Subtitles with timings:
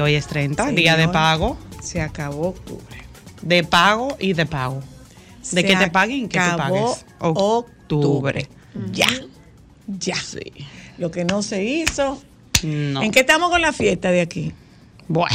[0.00, 0.76] Hoy es 30, Señor.
[0.78, 3.04] día de pago, Se acabó octubre.
[3.42, 4.80] de pago y de pago.
[5.38, 7.06] De Se que te paguen y que acabó pagues.
[7.20, 8.48] Octubre.
[8.92, 9.08] Ya.
[9.86, 10.16] Ya.
[10.16, 10.40] Sí.
[10.98, 12.20] Lo que no se hizo.
[12.62, 13.02] No.
[13.02, 14.52] ¿En qué estamos con la fiesta de aquí?
[15.08, 15.34] Bueno,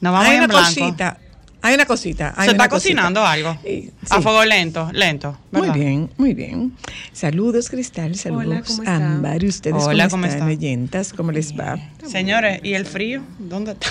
[0.00, 0.68] nos vamos hay en una blanco.
[0.68, 1.18] cosita.
[1.62, 2.34] Hay una cosita.
[2.36, 2.94] hay Se una está cosita.
[2.94, 3.56] cocinando algo.
[3.64, 5.38] Sí, A fuego lento, lento.
[5.52, 6.76] Muy bien, muy bien.
[7.14, 8.16] Saludos, Cristal.
[8.16, 8.96] Saludos, Hola.
[8.96, 9.42] Ámbar.
[9.44, 10.48] ¿Y ustedes Hola, cómo ¿cómo están, están?
[10.48, 11.12] oyentas?
[11.12, 11.78] ¿Cómo les va?
[12.04, 13.22] Señores, ¿y el frío?
[13.38, 13.86] ¿Dónde está?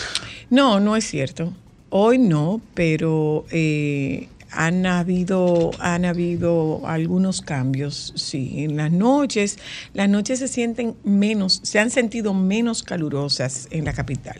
[0.50, 1.54] No, no es cierto.
[1.90, 8.56] Hoy no, pero eh, han habido, han habido algunos cambios, sí.
[8.58, 9.58] En las noches,
[9.94, 14.38] las noches se sienten menos, se han sentido menos calurosas en la capital.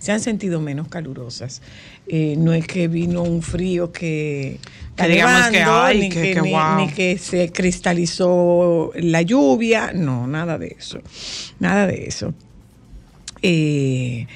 [0.00, 1.62] Se han sentido menos calurosas.
[2.08, 4.58] Eh, no es que vino un frío que,
[4.96, 6.76] Que digamos que, ay, ni, que- que, ni- wow.
[6.78, 9.92] ni que se cristalizó la lluvia.
[9.94, 11.00] No, nada de eso.
[11.60, 12.34] Nada de eso
[13.42, 14.26] eh,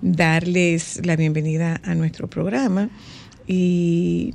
[0.00, 2.88] darles la bienvenida a nuestro programa
[3.46, 4.32] y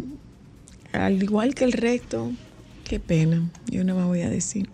[0.93, 2.31] al igual que el resto,
[2.83, 4.69] qué pena, yo no me voy a decir,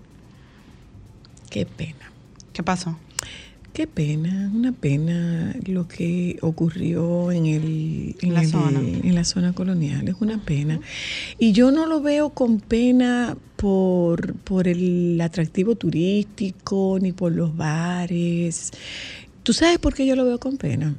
[1.50, 2.12] qué pena,
[2.54, 2.98] ¿Qué pasó?
[3.78, 8.80] Qué pena, una pena lo que ocurrió en, el, en, La el- zona.
[8.80, 10.80] en la zona colonial, es una pena.
[11.38, 17.56] Y yo no lo veo con pena por, por el atractivo turístico ni por los
[17.56, 18.72] bares.
[19.44, 20.96] ¿Tú sabes por qué yo lo veo con pena?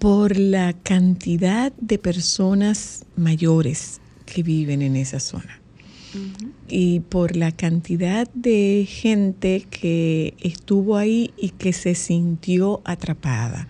[0.00, 5.59] Por la cantidad de personas mayores que viven en esa zona
[6.68, 13.68] y por la cantidad de gente que estuvo ahí y que se sintió atrapada.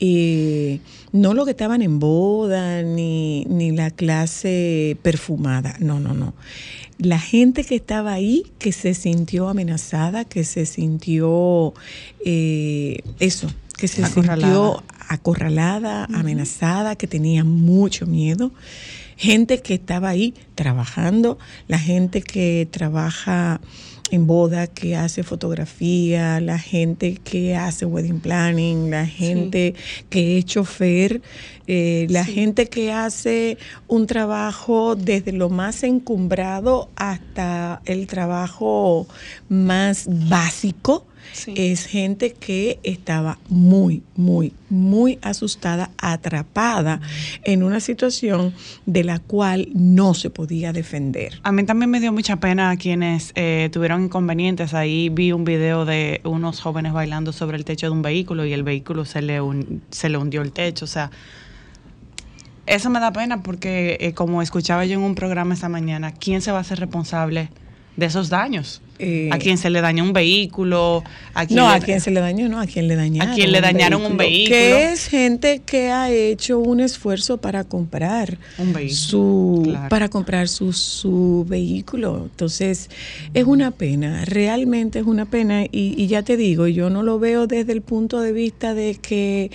[0.00, 0.80] Eh,
[1.12, 6.34] no lo que estaban en boda ni, ni la clase perfumada, no, no, no.
[6.98, 11.74] La gente que estaba ahí, que se sintió amenazada, que se sintió
[12.24, 13.48] eh, eso,
[13.78, 14.52] que se Acorralada.
[14.52, 18.52] sintió acorralada, amenazada, que tenía mucho miedo.
[19.16, 21.38] Gente que estaba ahí trabajando,
[21.68, 23.60] la gente que trabaja
[24.10, 29.74] en boda, que hace fotografía, la gente que hace wedding planning, la gente
[30.10, 31.22] que es chofer,
[31.66, 33.58] eh, la gente que hace
[33.88, 39.06] un trabajo desde lo más encumbrado hasta el trabajo
[39.48, 41.06] más básico
[41.46, 47.00] es gente que estaba muy, muy, muy asustada, atrapada
[47.44, 48.54] en una situación
[48.86, 51.40] de la cual no se podía defender.
[51.42, 54.74] A mí también me dio mucha pena a quienes eh, tuvieron inconvenientes.
[54.74, 58.52] Ahí vi un video de unos jóvenes bailando sobre el techo de un vehículo y
[58.52, 59.40] el vehículo se le,
[59.90, 60.84] se le hundió el techo.
[60.84, 61.10] O sea,
[62.66, 66.40] eso me da pena porque, eh, como escuchaba yo en un programa esta mañana, ¿quién
[66.40, 67.50] se va a hacer responsable
[67.96, 68.80] de esos daños?
[68.98, 71.02] Eh, a quien se le dañó un vehículo,
[71.34, 73.32] a quien no, le- a quien se le dañó, no, a quien le dañaron.
[73.32, 74.56] A quien le dañaron un vehículo.
[74.56, 79.88] Que es gente que ha hecho un esfuerzo para comprar Un vehículo, su claro.
[79.88, 82.28] para comprar su, su vehículo.
[82.30, 82.88] Entonces,
[83.34, 85.64] es una pena, realmente es una pena.
[85.64, 88.94] Y, y ya te digo, yo no lo veo desde el punto de vista de
[88.94, 89.50] que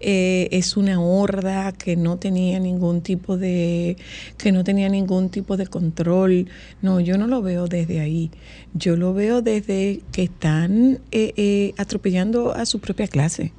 [0.00, 3.96] eh, es una horda que no tenía ningún tipo de,
[4.38, 6.46] que no tenía ningún tipo de control.
[6.80, 8.30] No, yo no lo veo desde ahí.
[8.76, 13.52] Yo lo veo desde que están eh, eh, atropellando a su propia clase.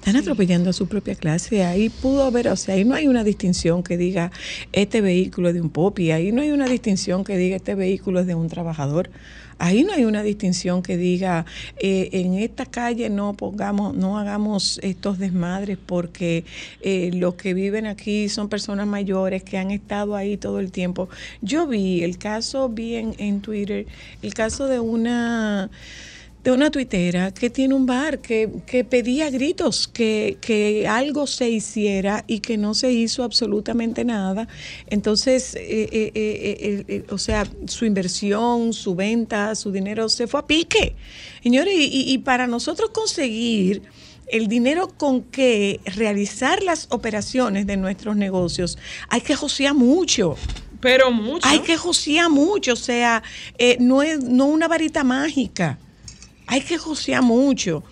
[0.00, 1.62] Están atropellando a su propia clase.
[1.62, 4.32] Ahí pudo haber, o sea, ahí no hay una distinción que diga
[4.72, 6.10] este vehículo es de un popi.
[6.10, 9.10] Ahí no hay una distinción que diga este vehículo es de un trabajador.
[9.58, 11.44] Ahí no hay una distinción que diga
[11.76, 16.46] eh, en esta calle no pongamos, no hagamos estos desmadres porque
[16.80, 21.10] eh, los que viven aquí son personas mayores que han estado ahí todo el tiempo.
[21.42, 23.84] Yo vi el caso, vi en, en Twitter
[24.22, 25.70] el caso de una
[26.42, 31.50] de una tuitera que tiene un bar, que, que pedía gritos que, que algo se
[31.50, 34.48] hiciera y que no se hizo absolutamente nada.
[34.86, 40.46] Entonces, eh, eh, eh, o sea, su inversión, su venta, su dinero se fue a
[40.46, 40.94] pique.
[41.42, 43.82] Señores, y, para nosotros conseguir
[44.26, 48.78] el dinero con que realizar las operaciones de nuestros negocios,
[49.08, 50.36] hay que josear mucho.
[50.80, 51.46] Pero mucho.
[51.46, 53.22] Hay que josear mucho, o sea,
[53.78, 55.78] no es no una varita mágica.
[56.50, 57.82] Hay que josear mucho.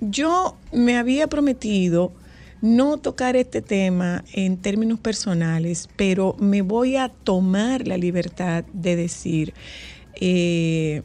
[0.00, 2.12] Yo me había prometido
[2.62, 8.96] no tocar este tema en términos personales, pero me voy a tomar la libertad de
[8.96, 9.52] decir,
[10.20, 11.02] eh,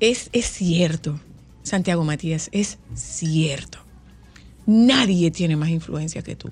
[0.00, 1.20] es, es cierto,
[1.62, 3.78] Santiago Matías, es cierto.
[4.66, 6.50] Nadie tiene más influencia que tú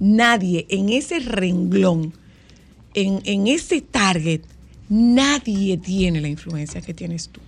[0.00, 2.12] nadie en ese renglón,
[2.94, 4.40] en, en ese target,
[4.90, 7.40] nadie tiene la influencia que tienes tú.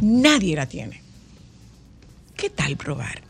[0.00, 1.02] Nadie la tiene.
[2.36, 3.20] ¿Qué tal probar?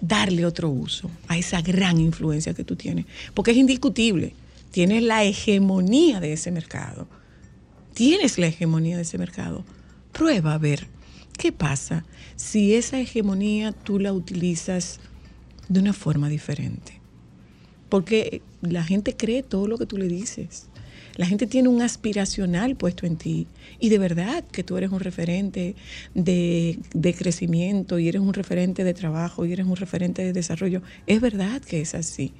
[0.00, 3.06] Darle otro uso a esa gran influencia que tú tienes.
[3.34, 4.34] Porque es indiscutible.
[4.72, 7.06] Tienes la hegemonía de ese mercado.
[7.94, 9.64] Tienes la hegemonía de ese mercado.
[10.12, 10.88] Prueba a ver
[11.38, 12.04] qué pasa
[12.36, 14.98] si esa hegemonía tú la utilizas
[15.68, 17.00] de una forma diferente.
[17.88, 20.66] Porque la gente cree todo lo que tú le dices.
[21.16, 23.46] La gente tiene un aspiracional puesto en ti.
[23.78, 25.74] Y de verdad que tú eres un referente
[26.14, 30.82] de, de crecimiento y eres un referente de trabajo y eres un referente de desarrollo.
[31.06, 32.32] Es verdad que es así.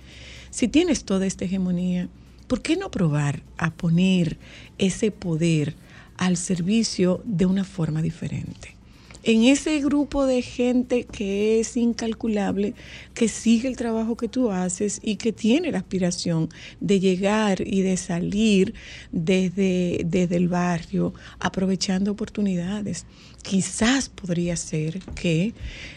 [0.51, 2.09] Si tienes toda esta hegemonía,
[2.47, 4.39] ¿por qué no probar a poner
[4.79, 5.75] ese poder
[6.17, 8.77] al servicio de una forma diferente?
[9.23, 12.75] En ese grupo de gente que es incalculable,
[13.15, 16.49] que sigue el trabajo que tú haces y que tiene la aspiración
[16.81, 18.75] de llegar y de salir
[19.13, 23.07] desde, desde el barrio aprovechando oportunidades.
[23.43, 25.55] Quizás podría ser que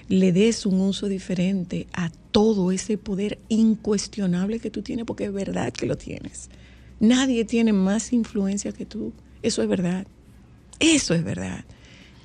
[0.07, 5.33] le des un uso diferente a todo ese poder incuestionable que tú tienes, porque es
[5.33, 6.49] verdad que lo tienes.
[6.99, 9.13] Nadie tiene más influencia que tú.
[9.41, 10.07] Eso es verdad.
[10.79, 11.65] Eso es verdad.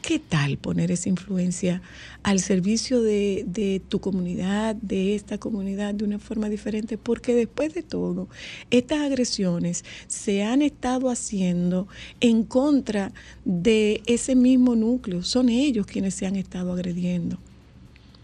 [0.02, 1.82] ¿Qué tal poner esa influencia
[2.22, 6.96] al servicio de, tu comunidad, de esta comunidad, de una forma diferente?
[6.96, 8.28] Porque después de todo,
[8.70, 11.86] estas agresiones se han estado haciendo
[12.20, 13.12] en contra
[13.44, 15.22] de ese mismo núcleo.
[15.22, 17.38] Son ellos quienes se han estado agrediendo.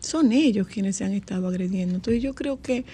[0.01, 1.97] Son ellos quienes se han estado agrediendo.
[1.97, 2.85] Entonces yo creo que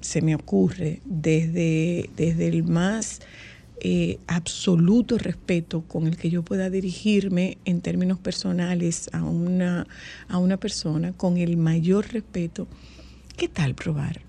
[0.00, 3.20] se me ocurre desde, desde el más
[3.84, 9.88] eh, absoluto respeto con el que yo pueda dirigirme en términos personales a una,
[10.28, 12.68] a una persona, con el mayor respeto,
[13.36, 14.20] ¿qué tal probar?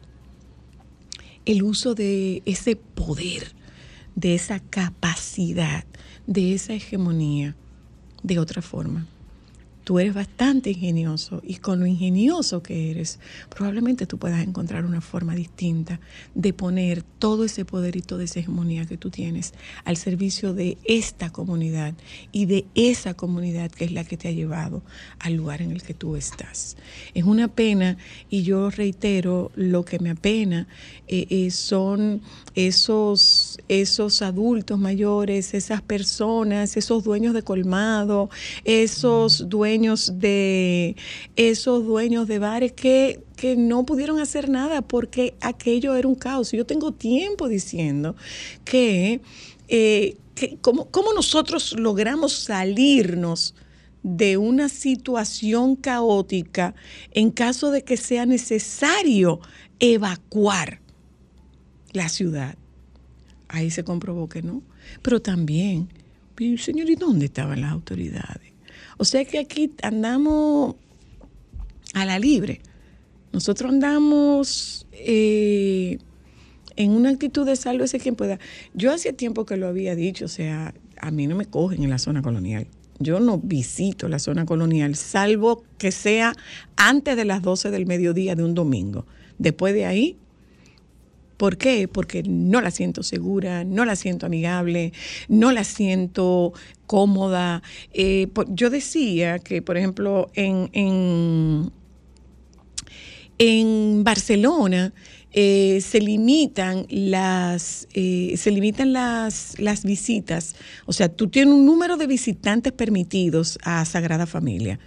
[1.46, 3.54] El uso de ese poder,
[4.16, 5.86] de esa capacidad,
[6.26, 7.56] de esa hegemonía,
[8.24, 9.06] de otra forma.
[9.84, 13.20] Tú eres bastante ingenioso y con lo ingenioso que eres,
[13.50, 16.00] probablemente tú puedas encontrar una forma distinta
[16.36, 19.54] de poner todo ese poder y toda esa hegemonía que tú tienes
[19.84, 21.96] al servicio de esta comunidad
[22.32, 24.84] y de esa comunidad que es la que te ha llevado
[25.20, 26.78] al lugar en el que tú estás.
[27.14, 27.98] Es una pena
[28.30, 30.68] y yo reitero, lo que me apena
[31.08, 32.22] eh, eh, son
[32.56, 38.30] esos, esos adultos mayores, esas personas, esos dueños de colmado,
[38.64, 39.73] esos dueños
[40.20, 40.96] de
[41.36, 46.52] esos dueños de bares que, que, no pudieron hacer nada porque aquello era un caos.
[46.52, 48.16] Yo tengo tiempo diciendo
[48.66, 49.22] que,
[49.68, 53.56] eh, que cómo, cómo nosotros logramos salirnos
[54.04, 56.76] de una situación caótica
[57.12, 59.40] en caso de que sea necesario
[59.80, 60.82] evacuar
[61.94, 62.58] la ciudad.
[63.48, 64.62] Ahí se comprobó que no.
[65.02, 65.90] Pero también,
[66.58, 68.53] señor, ¿y dónde estaban las autoridades?
[69.04, 70.78] O sea que aquí andamos
[71.94, 72.62] a la libre.
[73.34, 75.98] Nosotros andamos eh,
[76.78, 78.40] en una actitud de sálvese quien pueda.
[78.74, 81.90] Yo hacía tiempo que lo había dicho, o sea, a mí no me cogen en
[81.90, 82.66] la zona colonial.
[82.98, 86.34] Yo no visito la zona colonial, salvo que sea
[86.78, 89.06] antes de las 12 del mediodía de un domingo.
[89.38, 90.18] Después de ahí,
[91.38, 91.88] ¿Por qué?
[91.88, 94.94] Porque no la siento segura, no la siento amigable,
[95.28, 96.54] no la siento
[96.86, 97.64] cómoda.
[97.94, 101.72] Eh, yo decía que, por ejemplo, en, en,
[103.40, 104.94] en Barcelona
[105.36, 110.56] eh, se limitan las eh, se limitan las, las visitas.
[110.86, 114.80] O sea, tú tienes un número de visitantes permitidos a Sagrada Familia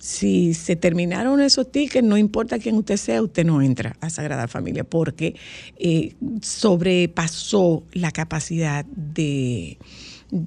[0.00, 4.48] si se terminaron esos tickets, no importa quién usted sea, usted no entra a Sagrada
[4.48, 5.34] Familia porque
[5.78, 9.78] eh, sobrepasó la capacidad de,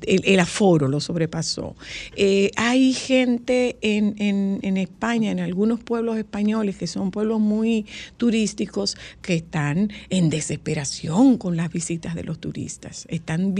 [0.05, 1.75] el, el aforo lo sobrepasó.
[2.15, 7.86] Eh, hay gente en, en- en España, en algunos pueblos españoles, que son pueblos muy
[8.17, 13.05] turísticos, que están en desesperación con las visitas de los turistas.
[13.10, 13.53] Están,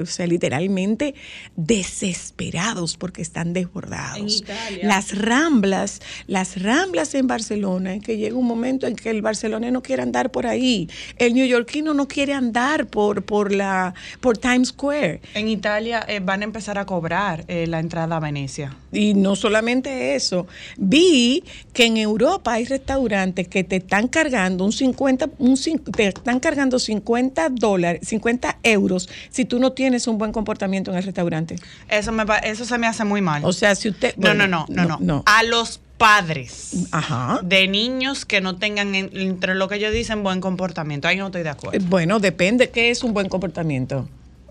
[0.00, 1.14] o sea, literalmente
[1.56, 4.42] desesperados porque están desbordados.
[4.82, 4.88] En.
[4.88, 9.72] Las ramblas, las ramblas en Barcelona, en que llega un momento en que el barcelonés
[9.82, 15.20] quiere andar por ahí, el neoyorquino no quiere andar por, por, la, por Times Square.
[15.38, 18.74] En Italia eh, van a empezar a cobrar eh, la entrada a Venecia.
[18.92, 24.72] Y no solamente eso, vi que en Europa hay restaurantes que te están cargando un
[24.72, 25.56] 50, un,
[25.94, 30.96] te están cargando 50 dólares, 50 euros si tú no tienes un buen comportamiento en
[30.98, 31.56] el restaurante.
[31.88, 33.44] Eso, me, eso se me hace muy mal.
[33.44, 34.14] O sea, si usted...
[34.16, 37.40] no, no, no, no, no, A los padres Ajá.
[37.42, 41.08] de niños que no tengan en- entre lo que ellos dicen buen comportamiento.
[41.08, 41.86] Ahí no estoy de Eh, acuerdo.
[41.88, 44.08] Bueno, depende qué es un buen comportamiento.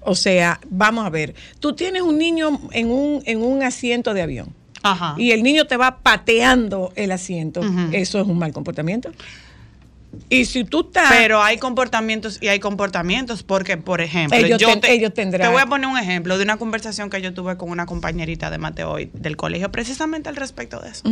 [0.09, 4.21] O sea, vamos a ver, tú tienes un niño en un, en un asiento de
[4.21, 5.15] avión Ajá.
[5.17, 7.59] y el niño te va pateando el asiento,
[7.91, 9.11] eso es un mal comportamiento.
[10.29, 11.09] Y si tú estás...
[11.09, 15.47] Pero hay comportamientos y hay comportamientos porque, por ejemplo, Ellos yo ten- te, ellos tendrán.
[15.49, 18.49] te voy a poner un ejemplo de una conversación que yo tuve con una compañerita
[18.49, 21.03] de Mateo hoy del colegio, precisamente al respecto de eso.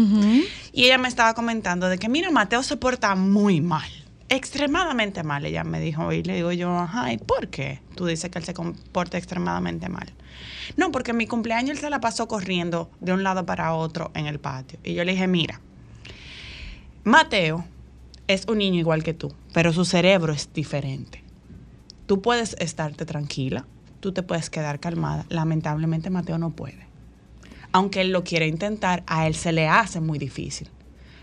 [0.72, 3.90] Y ella me estaba comentando de que, mira, Mateo se porta muy mal,
[4.30, 5.46] extremadamente mal.
[5.46, 7.82] Ella me dijo, y le digo yo, ajá, ¿y por qué?
[7.96, 10.14] Tú dices que él se comporta extremadamente mal.
[10.78, 14.26] No, porque mi cumpleaños él se la pasó corriendo de un lado para otro en
[14.26, 14.80] el patio.
[14.84, 15.62] Y yo le dije, mira,
[17.04, 17.66] Mateo
[18.28, 21.24] es un niño igual que tú, pero su cerebro es diferente.
[22.08, 23.66] Tú puedes estarte tranquila,
[24.00, 25.26] tú te puedes quedar calmada.
[25.30, 26.86] Lamentablemente Mateo no puede.
[27.72, 30.70] Aunque él lo quiere intentar, a él se le hace muy difícil.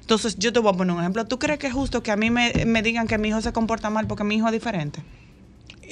[0.02, 1.25] Entonces, yo te voy a poner un ejemplo.
[1.26, 3.52] ¿Tú crees que es justo que a mí me, me digan que mi hijo se
[3.52, 5.02] comporta mal porque mi hijo es diferente?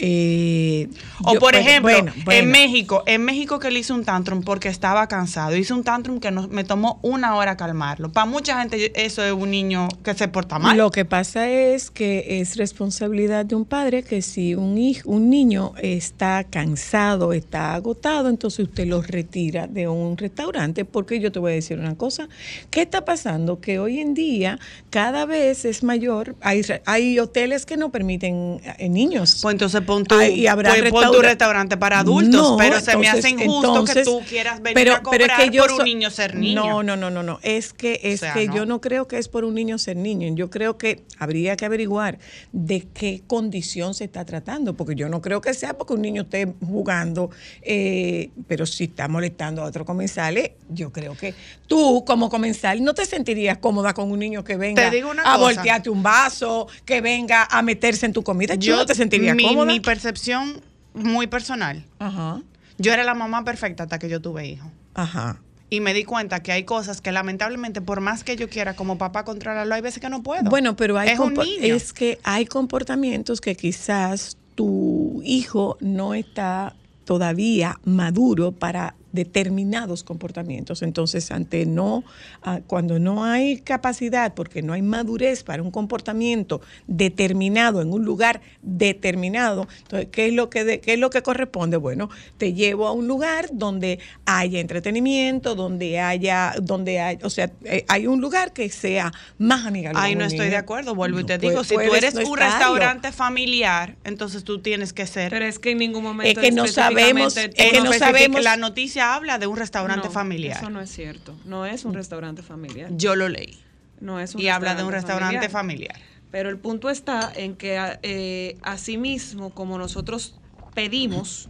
[0.02, 0.88] Eh,
[1.25, 2.40] O yo- por bueno, ejemplo, bueno, bueno.
[2.40, 5.54] en México, en México que le hice un tantrum porque estaba cansado.
[5.57, 8.11] Hice un tantrum que no- me tomó una hora calmarlo.
[8.11, 10.76] Para mucha gente eso es un niño que se porta mal.
[10.76, 15.28] Lo que pasa es que es responsabilidad de un padre que si un hijo, un
[15.30, 21.38] niño está cansado, está agotado, entonces usted lo retira de un restaurante, porque yo te
[21.38, 22.28] voy a decir una cosa,
[22.71, 23.61] ¿qué está pasando?
[23.61, 24.59] Que hoy en día
[24.90, 29.38] cada vez es mayor, hay, hay hoteles que no permiten eh, niños.
[29.42, 32.56] Pues entonces pon tu, Ay, y habrá pues pon tu restaura- restaurante para adultos, No,
[32.56, 36.11] pero se me hace injusto entonces- que tú quieras venir a cobrar por un niño
[36.11, 36.64] ser niño.
[36.64, 37.40] No, no, no, no, no.
[37.42, 38.54] Es que es O sea, que no.
[38.54, 40.32] yo no creo que es por un niño ser niño.
[40.37, 42.18] Yo creo que habría que averiguar
[42.52, 46.23] de qué condición se está tratando, porque yo no creo que sea porque un niño
[46.23, 47.30] esté jugando,
[47.62, 51.35] eh, pero si está molestando a otros comensales, yo creo que
[51.66, 55.37] tú como comensal no te sentirías cómoda con un niño que venga a cosa.
[55.38, 58.54] voltearte un vaso, que venga a meterse en tu comida.
[58.54, 59.66] Yo no te sentiría mi, cómoda.
[59.66, 60.60] mi percepción
[60.94, 61.84] muy personal.
[61.99, 62.40] Ajá,
[62.78, 64.70] Yo era la mamá perfecta hasta que yo tuve hijo.
[64.94, 65.40] ajá.
[65.72, 68.99] Y me di cuenta que hay cosas que lamentablemente, por más que yo quiera como
[68.99, 70.50] papá controlarlo, hay veces que no puedo.
[70.50, 71.72] Bueno, pero hay es un compo- niño.
[71.76, 80.83] es que hay comportamientos que quizás tu hijo no está todavía maduro para determinados comportamientos.
[80.83, 82.05] Entonces, ante no,
[82.43, 88.05] ah, cuando no hay capacidad, porque no hay madurez para un comportamiento determinado en un
[88.05, 91.76] lugar determinado, entonces, ¿qué es lo que, de- qué es lo que corresponde?
[91.76, 97.50] Bueno, te llevo a un lugar donde haya entretenimiento, donde haya, donde hay, o sea,
[97.64, 99.99] eh, hay un lugar que sea más amigable.
[100.00, 102.21] Ahí no estoy de acuerdo, vuelvo y No te puede- digo, si tú eres no
[102.21, 102.45] un estarlo.
[102.75, 105.31] restaurante familiar, entonces tú tienes que ser...
[105.31, 106.40] Pero es que en ningún momento.
[106.40, 110.12] Es que no sabemos- es que no sabemos- La noticia habla de un restaurante No,
[110.12, 110.57] familiar.
[110.59, 111.37] Eso no es cierto.
[111.45, 112.90] No es un restaurante familiar.
[112.92, 113.59] Yo lo leí.
[114.00, 115.97] No es un Y habla de un restaurante familiar.
[116.30, 120.38] Pero el punto está en que eh, asimismo, como nosotros
[120.75, 121.49] pedimos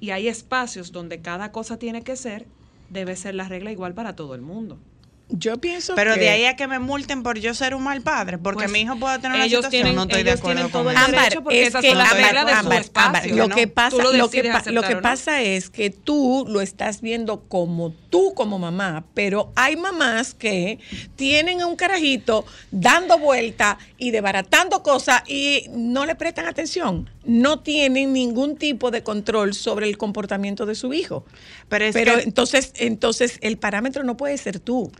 [0.00, 2.46] y hay espacios donde cada cosa tiene que ser,
[2.90, 4.78] debe ser la regla igual para todo el mundo.
[5.30, 8.02] Yo pienso Pero que de ahí a que me multen por yo ser un mal
[8.02, 10.70] padre, porque Pues, mi hijo puede tener una ellos situación, tienen- no estoy de acuerdo
[10.70, 10.98] con eso.
[10.98, 13.54] Ámbar, porque es que Ámbar, Ámbar, Ámbar, lo ¿no?
[13.56, 15.02] que pasa, lo lo que, decides pa- aceptar lo que o no.
[15.02, 20.78] pasa es que tú lo estás viendo como tú como mamá, pero hay mamás que
[21.16, 27.60] tienen a un carajito dando vuelta y desbaratando cosas y no le prestan atención, no
[27.60, 31.24] tienen ningún tipo de control sobre el comportamiento de su hijo.
[31.70, 34.92] Pero es Pero que- entonces, entonces el parámetro no puede ser tú.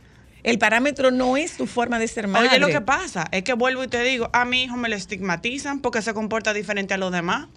[0.44, 2.48] El parámetro no es tu forma de ser madre.
[2.50, 4.94] Oye, lo que pasa es que vuelvo y te digo, a mi hijo me lo
[4.94, 7.48] estigmatizan porque se comporta diferente a los demás.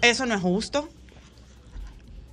[0.00, 0.88] Eso no es justo.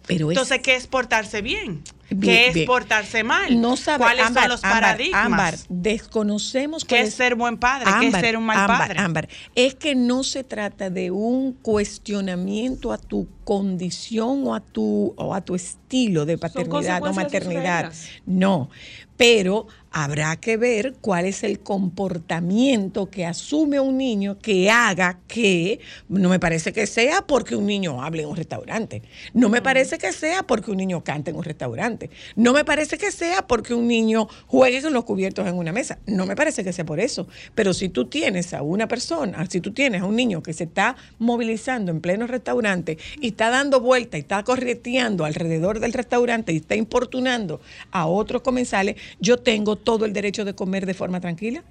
[0.07, 1.83] Pero es- Entonces, ¿qué es portarse bien?
[2.09, 2.65] Bien, ¿Qué es bien.
[2.65, 3.59] portarse mal?
[3.59, 5.25] No sabe, ¿Cuáles Ámbar, son los paradigmas?
[5.25, 7.91] Ámbar, desconocemos ¿Qué es ser buen padre?
[8.00, 8.97] ¿Qué es ser un mal padre?
[9.00, 15.13] Ámbar, es que no se trata de un cuestionamiento a tu condición o a tu,
[15.17, 17.91] o a tu estilo de paternidad o maternidad.
[18.25, 18.69] No,
[19.17, 19.67] pero
[20.04, 26.30] habrá que ver cuál es el comportamiento que asume un niño que haga que, no
[26.30, 29.01] me parece que sea porque un niño hable en un restaurante,
[29.34, 33.00] no me parece que sea porque un niño cante en un restaurante, no me parece
[33.00, 36.63] que sea porque un niño juegue con los cubiertos en una mesa, no me parece
[36.63, 40.06] que sea por eso, pero si tú tienes a una persona, si tú tienes a
[40.06, 44.44] un niño que se está movilizando en pleno restaurante y está dando vuelta y está
[44.44, 50.44] correteando alrededor del restaurante y está importunando a otros comensales, yo tengo todo el derecho
[50.44, 51.63] de comer de forma tranquila.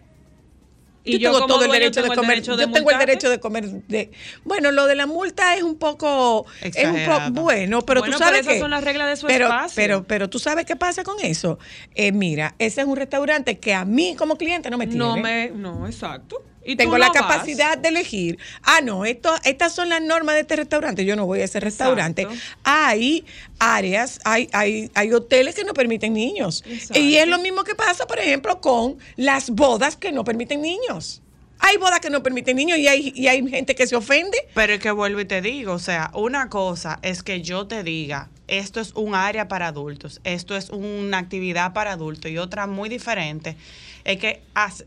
[1.05, 2.27] Y yo, yo tengo todo el derecho de comer.
[2.31, 3.65] derecho de yo tengo el derecho de comer.
[3.87, 4.11] De,
[4.45, 8.19] bueno, lo de la multa es un poco, es un poco bueno, pero Bueno, tú
[8.19, 9.77] sabes pero esas que- son las reglas de su pero, espacio.
[9.77, 11.59] Pero, pero tú sabes qué pasa con eso.
[11.95, 14.99] Eh, mira, ese es un restaurante que a mí como cliente no me tiene.
[15.05, 16.43] No me, no, exacto.
[16.67, 17.17] Y Tengo no la vas.
[17.17, 18.39] capacidad de elegir.
[18.63, 21.05] Ah, no, esto, estas son las normas de este restaurante.
[21.05, 22.23] Yo no voy a ese restaurante.
[22.23, 22.45] Exacto.
[22.65, 23.25] Hay
[23.59, 26.65] áreas, hay, hay, hay hoteles que no permiten niños.
[26.67, 26.99] Exacto.
[26.99, 31.23] Y es lo mismo que pasa, por ejemplo, con las bodas que no permiten niños.
[31.59, 34.37] Hay bodas que no permiten niños y hay, y hay gente que se ofende.
[34.55, 37.83] Pero es que vuelvo y te digo, o sea, una cosa es que yo te
[37.83, 42.67] diga, esto es un área para adultos, esto es una actividad para adultos y otra
[42.67, 43.57] muy diferente,
[44.05, 44.43] es que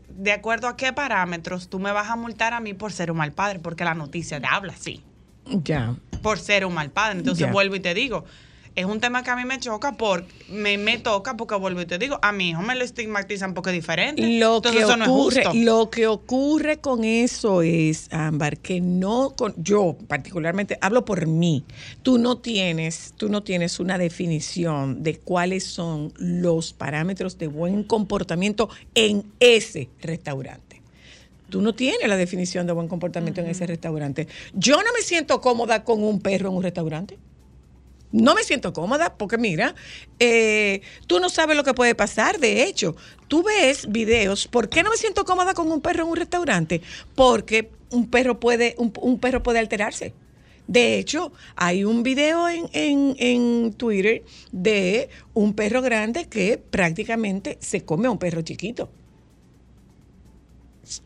[0.08, 3.18] de acuerdo a qué parámetros tú me vas a multar a mí por ser un
[3.18, 5.02] mal padre, porque la noticia te habla así,
[5.44, 5.94] Ya.
[6.22, 7.18] por ser un mal padre.
[7.18, 8.24] Entonces vuelvo y te digo,
[8.76, 11.86] es un tema que a mí me choca, porque me, me toca porque vuelvo y
[11.86, 14.22] te digo, a mi hijo me lo estigmatizan porque es diferente.
[14.38, 15.62] Lo Entonces que, eso no ocurre, es justo.
[15.62, 21.64] lo que ocurre con eso es, Ámbar, que no, con, yo particularmente hablo por mí,
[22.02, 27.84] tú no tienes, tú no tienes una definición de cuáles son los parámetros de buen
[27.84, 30.80] comportamiento en ese restaurante.
[31.50, 34.28] Tú no tienes la definición de buen comportamiento en ese restaurante.
[34.54, 37.18] Yo no me siento cómoda con un perro en un restaurante.
[38.12, 39.74] No me siento cómoda porque mira,
[40.18, 42.38] eh, tú no sabes lo que puede pasar.
[42.40, 42.96] De hecho,
[43.28, 44.48] tú ves videos.
[44.48, 46.82] ¿Por qué no me siento cómoda con un perro en un restaurante?
[47.14, 50.12] Porque un perro puede, un, perro puede alterarse.
[50.66, 57.58] De hecho, hay un video en, en- en Twitter de un perro grande que prácticamente
[57.60, 58.90] se come a un perro chiquito.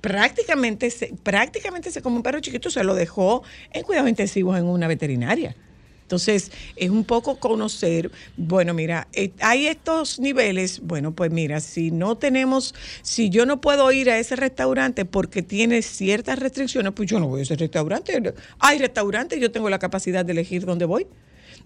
[0.01, 4.67] Prácticamente se, prácticamente se come un perro chiquito, se lo dejó en cuidados intensivos en
[4.67, 5.57] una veterinaria.
[6.05, 11.90] Entonces, es un poco conocer, bueno, mira, eh, hay estos niveles, bueno, pues mira, si
[11.90, 17.09] no tenemos, si yo no puedo ir a ese restaurante porque tiene ciertas restricciones, pues
[17.09, 18.35] yo no voy a ese restaurante.
[18.59, 21.07] Hay restaurantes, yo tengo la capacidad de elegir dónde voy.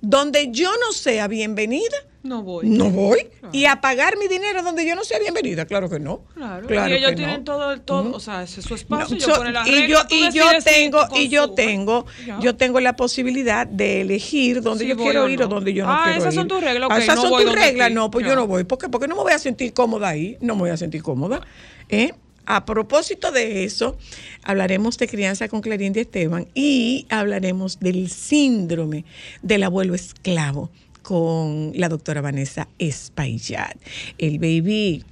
[0.01, 1.97] Donde yo no sea bienvenida,
[2.29, 2.69] No voy.
[2.69, 3.27] no voy.
[3.53, 6.21] Y a pagar mi dinero donde yo no sea bienvenida, claro que no.
[6.35, 6.67] Claro.
[6.67, 7.45] Claro y ellos que tienen no.
[7.45, 9.87] todo, el todo o sea, ese es su No, espacio, ellos so- ponen las y
[9.89, 12.39] yo y yo tengo y yo tengo Ya.
[12.41, 15.55] yo tengo la posibilidad de elegir dónde Sí yo quiero o ir o no.
[15.55, 16.23] dónde yo no Ah, quiero ir.
[16.23, 18.31] esas son tus reglas, Ah, ok, esas no son tus reglas, no, pues Ya.
[18.31, 18.65] yo no voy.
[18.65, 18.89] ¿Por qué?
[18.89, 21.41] Porque no me voy a sentir cómoda ahí, no me voy a sentir cómoda.
[21.89, 22.13] ¿eh?
[22.51, 23.99] A propósito de eso,
[24.43, 29.05] hablaremos de crianza con Clarín y Esteban y hablaremos del síndrome
[29.43, 30.71] del abuelo esclavo
[31.09, 33.79] con la doctora Vanessa Espaillat.
[34.19, 35.03] El baby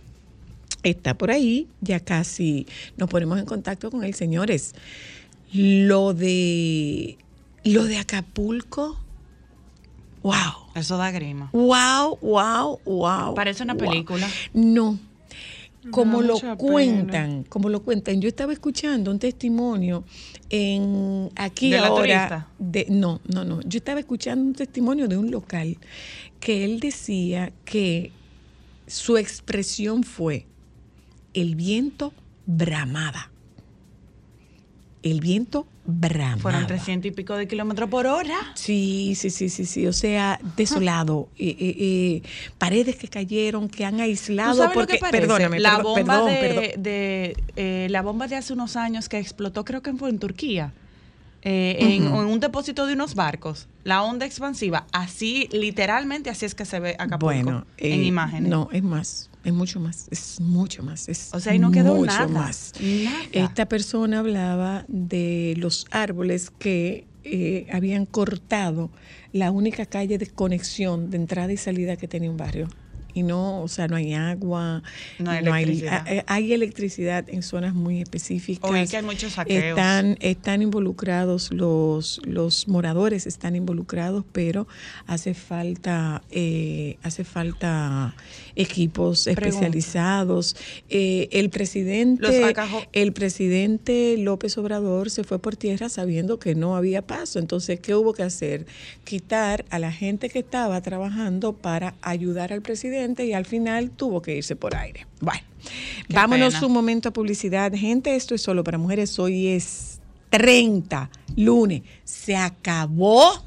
[0.83, 2.67] está por ahí, ya casi
[2.99, 4.75] nos ponemos en contacto con él, señores.
[5.55, 7.17] Lo de
[7.65, 9.01] lo de Acapulco,
[10.23, 10.35] wow.
[10.75, 11.49] Eso da grima.
[11.55, 13.35] Wow, wow, wow.
[13.35, 13.89] Parece una wow.
[13.89, 14.29] película.
[14.53, 14.99] No.
[15.91, 18.21] Como lo cuentan, como lo cuentan.
[18.21, 20.05] Yo estaba escuchando un testimonio
[20.51, 22.03] en aquí ¿De la ahora.
[22.03, 22.49] turista?
[22.59, 23.61] De, no, no, no.
[23.63, 25.79] Yo estaba escuchando un testimonio de un local
[26.41, 28.13] que él decía que
[28.87, 30.47] su expresión fue
[31.35, 32.13] el viento
[32.47, 33.31] bramaba.
[35.11, 36.37] El viento bramaba.
[36.39, 38.35] Fueron 300 y pico de kilómetros por hora.
[38.55, 39.87] Sí, sí, sí, sí, sí.
[39.87, 41.29] O sea, desolado.
[41.39, 42.23] Eh, eh, eh,
[42.59, 44.55] paredes que cayeron, que han ¿Tú aislado.
[44.55, 45.27] sabes porque, lo que parece?
[45.29, 46.83] Perdóname, la bomba perdón, de, perdón.
[46.83, 50.73] de, eh, la bomba de hace unos años que explotó, creo que fue en Turquía.
[51.43, 56.57] eh, en, en un depósito de unos barcos, la onda expansiva, así, literalmente, así es
[56.57, 58.51] que se ve Acapulco Bueno, en eh, imágenes.
[58.51, 61.09] No, es más, es mucho más, es mucho más.
[61.09, 62.73] Es O sea, ahí no quedó mucho nada, más.
[62.81, 63.17] nada.
[63.33, 68.91] Esta persona hablaba de los árboles que eh, habían cortado
[69.33, 72.69] la única calle de conexión de entrada y salida que tenía un barrio.
[73.15, 74.83] y no, o sea, no hay agua,
[75.19, 76.05] No hay electricidad.
[76.07, 78.71] hay, hay electricidad en zonas muy específicas.
[78.71, 79.65] Oí que hay muchos saqueos.
[79.79, 84.69] Están, están involucrados los, los moradores, están involucrados, pero
[85.07, 88.15] hace falta, eh, hace falta
[88.57, 89.49] equipos Pregunta.
[89.49, 90.57] especializados.
[90.89, 92.55] Eh, el presidente,
[92.93, 97.39] el presidente López Obrador se fue por tierra sabiendo que no había paso.
[97.39, 98.67] Entonces, ¿qué hubo que hacer?
[99.05, 104.23] Quitar a la gente que estaba trabajando para ayudar al presidente y al final tuvo
[104.23, 105.07] que irse por aire.
[105.21, 105.43] Bueno,
[106.09, 106.67] Qué vámonos pena.
[106.67, 107.73] un momento a publicidad.
[107.75, 109.19] Gente, esto es solo para mujeres.
[109.19, 111.83] Hoy es 30, lunes.
[112.05, 113.45] Se acabó.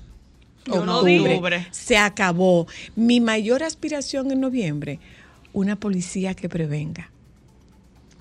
[0.71, 1.67] Octubre.
[1.71, 2.67] Se acabó.
[2.95, 4.99] Mi mayor aspiración en noviembre,
[5.53, 7.11] una policía que prevenga.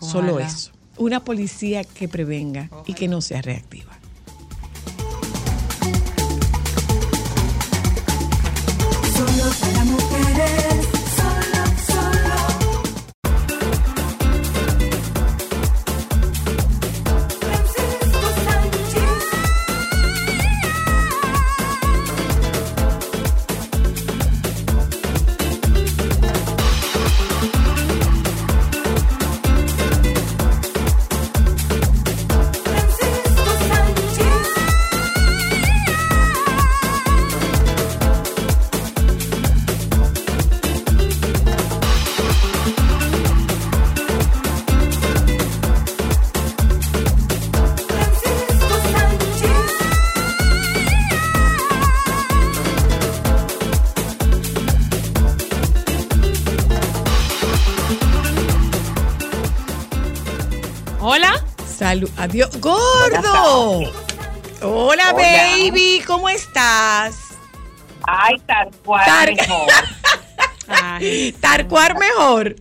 [0.01, 0.73] Solo eso.
[0.97, 3.99] Una policía que prevenga y que no sea reactiva.
[9.15, 10.89] Solo para mujeres,
[61.89, 62.11] Salud.
[62.19, 62.51] Adiós.
[62.61, 63.79] ¡Gordo!
[63.81, 63.93] Hola,
[64.61, 65.13] Hola.
[65.15, 66.03] baby.
[66.07, 67.17] ¿Cómo estás?
[68.07, 69.69] Ay, tal cual Tar- mejor.
[70.69, 72.57] Ay, Tarcuar mejor.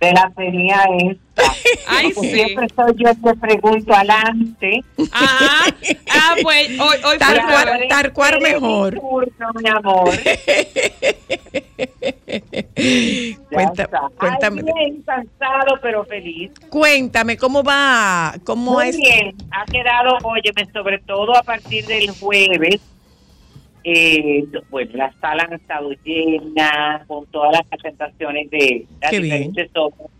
[0.00, 1.27] De la tenía esta.
[1.88, 2.30] Ay, sí.
[2.30, 4.82] Siempre soy yo que pregunto adelante.
[5.12, 5.66] Ah,
[6.10, 7.18] ah, pues hoy, hoy.
[7.88, 8.94] Tarcuar mi mejor.
[8.94, 10.10] turno, mi amor.
[13.50, 16.50] Cuenta- cuéntame, Ay, bien, cansado, pero feliz.
[16.70, 18.34] cuéntame, ¿cómo va?
[18.44, 18.96] ¿Cómo Muy es?
[18.96, 19.34] bien.
[19.50, 22.80] Ha quedado, óyeme, sobre todo a partir del jueves.
[23.84, 29.52] Eh, bueno, las salas han estado llenas con todas las presentaciones de las Qué bien.
[29.52, 30.10] diferentes obras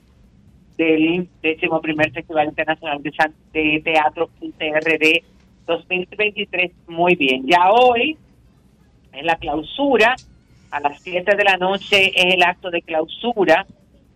[0.78, 5.22] del décimo primer Festival Internacional de, San- de Teatro TRD
[5.66, 6.70] 2023.
[6.86, 7.44] Muy bien.
[7.46, 8.16] Ya hoy
[9.12, 10.16] es la clausura.
[10.70, 13.66] A las 7 de la noche es el acto de clausura.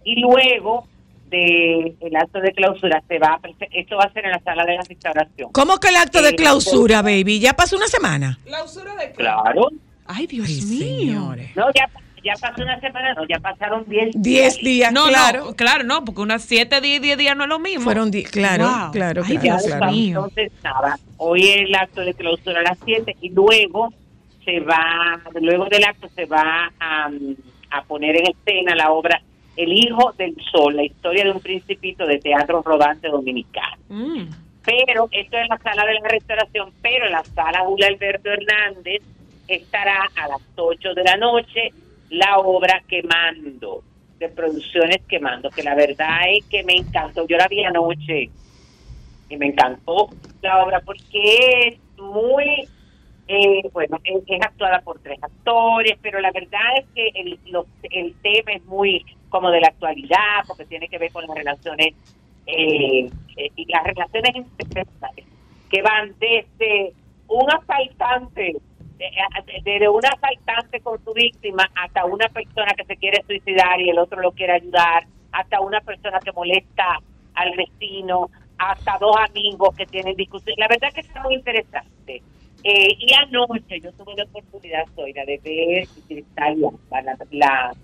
[0.04, 0.86] Y luego
[1.30, 4.64] de el acto de clausura se va a esto va a ser en la sala
[4.64, 5.50] de la restauración.
[5.52, 7.40] ¿Cómo que el acto de Eh, clausura, baby?
[7.40, 8.38] ¿Ya pasó una semana?
[8.44, 9.14] ¿Clausura de qué?
[9.14, 9.68] Claro.
[10.06, 10.86] Ay, Dios Ay, mío.
[10.86, 11.56] señores.
[11.56, 11.88] No, ya,
[12.24, 15.44] ya pasó una semana, no, ya pasaron 10 Diez días, No, claro.
[15.46, 17.84] no, claro, no, porque unas 7, 10, 10 días no es lo mismo.
[17.84, 18.90] Fueron di- claro, Wow.
[18.92, 19.92] claro, Ay, claro, claro.
[19.92, 23.92] Entonces, nada, hoy el acto de clausura a las 7 y luego
[24.44, 27.10] se va, luego del acto se va a,
[27.70, 29.20] a poner en escena la obra
[29.56, 33.76] El Hijo del Sol, la historia de un principito de teatro rodante dominicano.
[33.88, 34.24] Mm.
[34.64, 38.30] Pero esto es en la sala de la restauración, pero en la sala Julio Alberto
[38.30, 39.02] Hernández
[39.48, 41.72] estará a las 8 de la noche
[42.12, 43.82] la obra Quemando,
[44.18, 47.26] de Producciones Quemando, que la verdad es que me encantó.
[47.26, 48.30] Yo la vi anoche
[49.28, 50.10] y me encantó
[50.42, 52.68] la obra porque es muy,
[53.28, 58.14] eh, bueno, es, actuada por tres actores, pero la verdad es que el, lo- el
[58.22, 61.94] tema es muy como de la actualidad, porque tiene que ver con las relaciones,
[62.46, 64.46] eh, eh, y las relaciones
[65.70, 66.92] que van desde
[67.28, 68.56] un asaltante,
[69.64, 73.98] desde un asaltante con su víctima hasta una persona que se quiere suicidar y el
[73.98, 76.98] otro lo quiere ayudar, hasta una persona que molesta
[77.34, 80.54] al vecino, hasta dos amigos que tienen discusión.
[80.58, 82.22] La verdad que está muy interesante.
[82.64, 86.60] Eh, y anoche yo tuve la oportunidad, Zoila, de ver Cristal
[86.90, 87.74] la, la,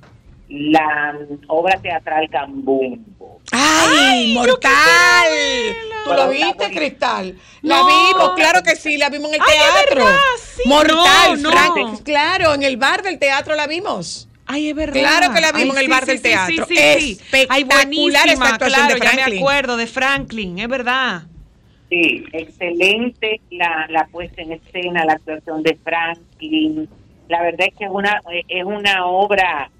[0.49, 3.18] la obra teatral Cambumbo.
[3.53, 5.29] ¡Ay, mortal!
[6.05, 6.71] ¿Tú lo viste.
[6.73, 7.39] Cristal?
[7.63, 7.87] La No.
[7.87, 10.05] vimos, claro que sí, la vimos en el Ay, teatro.
[10.05, 10.19] verdad,
[10.57, 10.63] sí.
[10.67, 11.99] Mortal, No, Frank, no.
[12.05, 14.29] claro, en el bar del teatro la vimos.
[14.47, 14.95] Ay, es verdad.
[15.01, 16.67] Claro que la vimos en el bar del teatro.
[16.71, 19.39] Ay, Espectacular esa actuación claro, de ya me Franklin.
[19.39, 21.23] acuerdo de Franklin, es verdad.
[21.91, 26.89] Sí, excelente la, la puesta en escena, la actuación de Franklin.
[27.29, 29.71] La verdad es que es una es una obra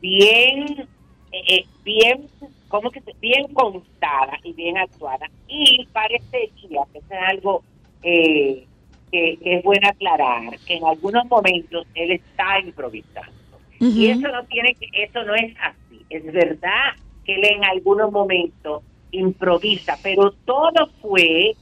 [0.00, 0.88] bien
[1.32, 2.28] eh, eh, bien
[2.68, 5.28] ¿cómo que bien contada y bien actuada.
[5.48, 7.62] Y parecería que es algo
[8.02, 8.64] eh,
[9.10, 13.32] que, que es bueno aclarar que en algunos momentos él está improvisando.
[13.78, 16.00] Y eso no tiene que, eso no es así.
[16.08, 21.54] Es verdad que él en algunos momentos improvisa, pero todo fue,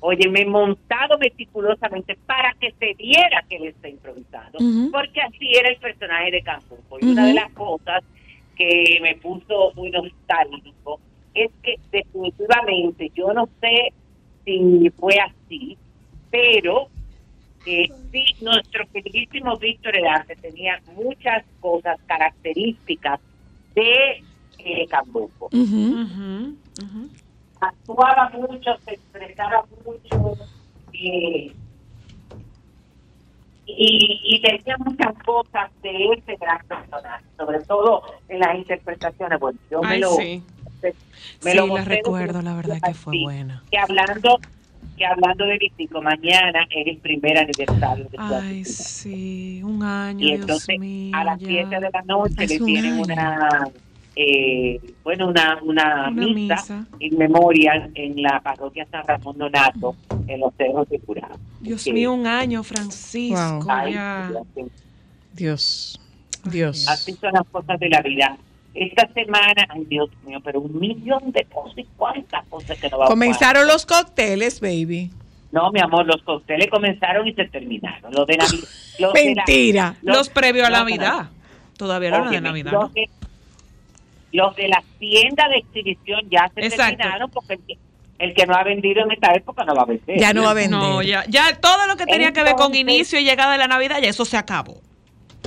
[0.00, 4.58] óyeme, montado meticulosamente para que se viera que él está improvisando,
[4.90, 6.78] porque así era el personaje de Campos.
[7.00, 8.02] Y una de las cosas
[8.56, 11.00] que me puso muy nostálgico
[11.34, 13.92] es que definitivamente yo no sé
[14.44, 15.78] si fue así,
[16.30, 16.88] pero
[17.64, 23.20] eh, sí, nuestro queridísimo Víctor Herarte tenía muchas cosas características
[23.74, 24.22] de
[24.58, 25.48] eh, Cambuco.
[27.60, 30.36] Actuaba mucho, se expresaba mucho
[30.92, 31.52] eh,
[33.78, 39.38] y, y tenía muchas cosas de ese gran personaje, sobre todo en las interpretaciones.
[39.40, 40.42] Bueno, yo me Ay, lo, sí.
[41.44, 43.62] me Sí, lo la recuerdo, la verdad que fue buena.
[43.70, 44.38] Que hablando,
[44.96, 48.64] que hablando de Vitico, mañana es el primer aniversario de Ay, asesinato.
[48.82, 51.16] sí, un año, y Dios entonces mío.
[51.16, 51.46] a las ya.
[51.48, 53.02] 7 de la noche le un tienen año.
[53.04, 53.68] una
[54.16, 56.86] eh, bueno una, una, Una misa, misa.
[57.00, 59.96] en memorial en la parroquia San Ramón Donato
[60.26, 63.70] en los cerros de Curado Dios mío, un año, Francisco, Wow.
[63.70, 64.30] ay, ya.
[65.32, 65.98] Dios,
[66.44, 68.36] Dios, así son las cosas de la vida
[68.74, 72.98] esta semana ay Dios mío pero un millón de cosas y cuántas cosas que no
[72.98, 75.10] va a Comenzaron los cócteles, baby.
[75.52, 79.44] no mi amor los cócteles comenzaron y se terminaron los de Navidad los de la-
[79.46, 79.96] Mentira.
[80.02, 81.30] Los previos a no, Navidad.
[81.78, 82.92] Todavía no era de Navidad, Los ¿no?
[84.32, 86.96] Los de las tiendas de exhibición ya se Exacto.
[86.96, 87.78] terminaron porque el que,
[88.18, 90.18] el que no ha vendido en esta época no va a vender.
[90.18, 90.70] Ya no va a vender.
[90.78, 93.68] No, ya, ya todo lo que tenía que ver con inicio y llegada de la
[93.68, 94.80] Navidad, ya eso se acabó.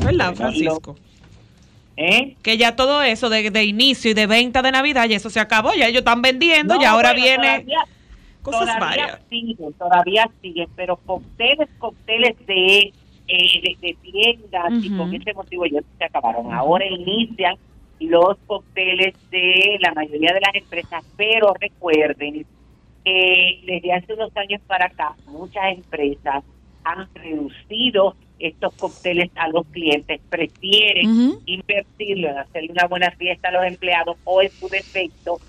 [0.04, 0.96] ¿Verdad, Francisco?
[1.98, 2.36] ¿Eh?
[2.44, 5.40] Que ya todo eso de, de inicio y de venta de Navidad, ya eso se
[5.40, 5.74] acabó.
[5.74, 7.86] Ya ellos están vendiendo, No, y ahora bueno, viene Todavía,
[8.42, 9.20] cosas todavía varias.
[9.30, 15.66] siguen, todavía siguen, pero cócteles, cócteles de, eh, de, de tiendas y con ese motivo
[15.68, 16.54] ya se acabaron.
[16.54, 17.56] Ahora inician
[18.00, 22.46] los cócteles de la mayoría de las empresas, pero recuerden
[23.04, 26.44] que desde hace unos años para acá muchas empresas
[26.84, 31.42] han reducido estos cócteles a los clientes, prefieren Ujú.
[31.46, 35.40] invertirlo en hacerle una buena fiesta a los empleados o en su defecto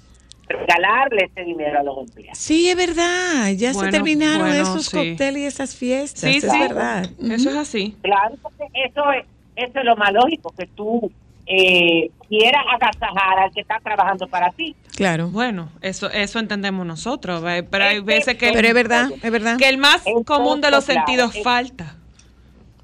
[0.49, 2.39] regalarle ese dinero a los empleados.
[2.39, 3.51] Sí, es verdad.
[3.57, 4.97] Ya se terminaron bueno, esos sí.
[4.97, 6.31] cócteles y esas fiestas.
[6.31, 6.59] Sí, es sí.
[6.61, 7.11] verdad.
[7.21, 7.97] Eso es así.
[8.03, 11.11] Claro, porque eso es, eso es lo más lógico, que tú
[11.47, 14.75] eh, quieras agasajar al que está trabajando para ti.
[14.97, 15.29] Claro.
[15.29, 17.63] Bueno, eso eso entendemos nosotros, ¿ve?
[17.63, 19.57] pero hay veces que Pero es el, verdad, es verdad.
[19.57, 21.97] que el más Es común de los claro, sentidos es- falta.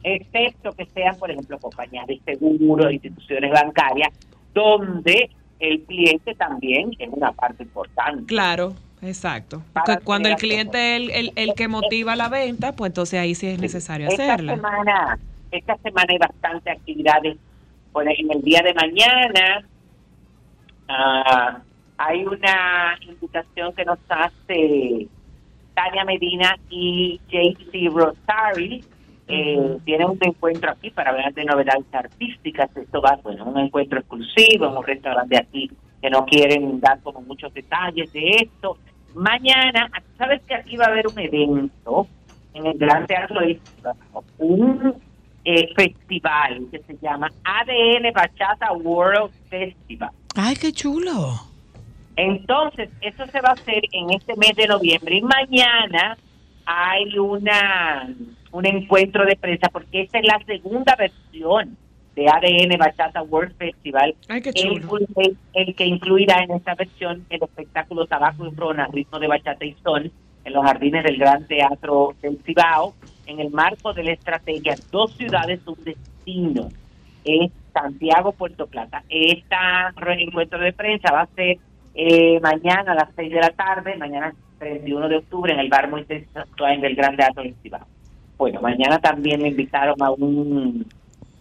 [0.04, 4.08] excepto que sean, por ejemplo, compañías de seguros, instituciones bancarias,
[4.54, 8.24] donde el cliente también es una parte importante.
[8.26, 9.62] Claro, exacto.
[9.72, 13.34] Porque cuando el cliente es el, el, el que motiva la venta, pues entonces ahí
[13.34, 14.56] sí es necesario esta hacerla.
[14.56, 15.18] Semana,
[15.52, 17.36] esta semana hay bastante actividades.
[17.92, 19.64] Por en el día de mañana
[20.88, 21.60] ah,
[21.98, 25.08] hay una invitación que nos hace
[25.74, 28.84] Tania Medina y JC Rosari.
[29.28, 29.78] Eh.
[29.84, 32.74] Tienen un encuentro aquí para hablar de novedades artísticas.
[32.76, 37.20] Esto va, bueno, un encuentro exclusivo en un restaurante aquí que no quieren dar como
[37.22, 38.76] muchos detalles de esto.
[39.14, 42.06] Mañana, sabes que aquí va a haber un evento
[42.54, 43.40] en el Gran Teatro
[44.38, 44.94] un
[45.44, 50.10] eh, festival que se llama ADN Bachata World Festival.
[50.36, 51.34] Ay, qué chulo.
[52.16, 56.16] Entonces, eso se va a hacer en este mes de noviembre y mañana
[56.66, 58.08] hay una
[58.52, 61.76] un encuentro de prensa porque esta es la segunda versión
[62.14, 64.14] de ADN Bachata World Festival.
[64.28, 64.98] Ay, qué chulo.
[65.16, 69.64] el- el que incluirá en esta versión el espectáculo Tabaco y Rona, ritmo de bachata
[69.64, 70.12] y son,
[70.44, 72.94] en los jardines del Gran Teatro del Cibao,
[73.26, 76.68] en el marco de la estrategia Dos Ciudades, un Destino,
[77.24, 79.02] es Santiago, Puerto Plata.
[79.08, 79.56] Este
[80.18, 81.58] encuentro de prensa va a ser
[81.94, 85.90] eh, mañana a las 6 de la tarde, mañana 31 de octubre, en el bar
[85.90, 86.26] Moisés
[86.80, 87.86] del Gran Teatro del Cibao.
[88.36, 90.86] Bueno, mañana también me invitaron a un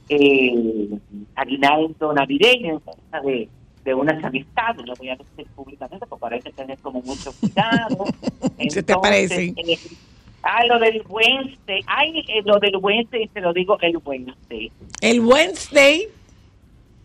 [0.09, 0.87] eh,
[1.35, 3.49] aguinaldo navideño en casa de,
[3.83, 7.33] de unas amistades, lo voy a decir públicamente porque ahora hay que tener como mucho
[7.33, 8.05] cuidado.
[8.69, 9.53] ¿Se te parece?
[9.57, 9.79] eh,
[10.43, 15.19] ah, lo del Wednesday, ay, eh, lo del Wednesday, se lo digo el Wednesday, El
[15.21, 16.07] Wednesday.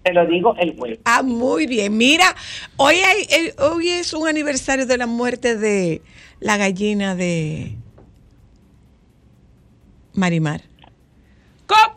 [0.05, 1.03] se lo digo el Wednesday.
[1.07, 1.97] Ah, muy bien.
[1.97, 2.35] Mira,
[2.77, 6.03] hoy, hay, eh, hoy es un aniversario de la muerte de
[6.41, 7.73] la gallina de
[10.15, 10.63] Marimar.
[11.67, 11.96] Co-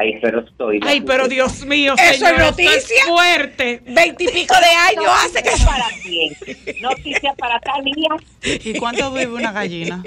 [0.00, 0.80] Ay, pero estoy.
[0.82, 3.04] Ay, pero Dios mío, ¿Eso es señora, noticia?
[3.06, 3.82] fuerte.
[3.84, 4.66] Veintipico de
[4.98, 5.50] años hace que...
[5.62, 6.34] Para quién?
[6.80, 8.08] Noticia para Talía.
[8.42, 10.02] ¿Y cuánto vive una gallina?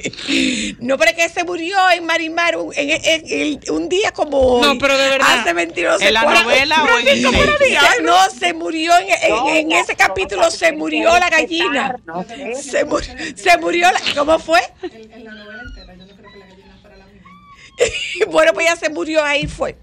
[0.80, 4.40] No, pero es que se murió en Marimar un, en- en- en- un día como
[4.40, 4.62] hoy.
[4.68, 5.42] No, pero de verdad.
[5.42, 7.22] Hace 22 ¿En la novela o en
[8.04, 11.96] No, se murió en, en- No, en ese no, capítulo, no, se murió la gallina.
[12.60, 14.02] Se, mu- se murió la...
[14.16, 14.60] ¿Cómo fue?
[18.30, 19.78] bueno, pues ya se murió ahí, fue.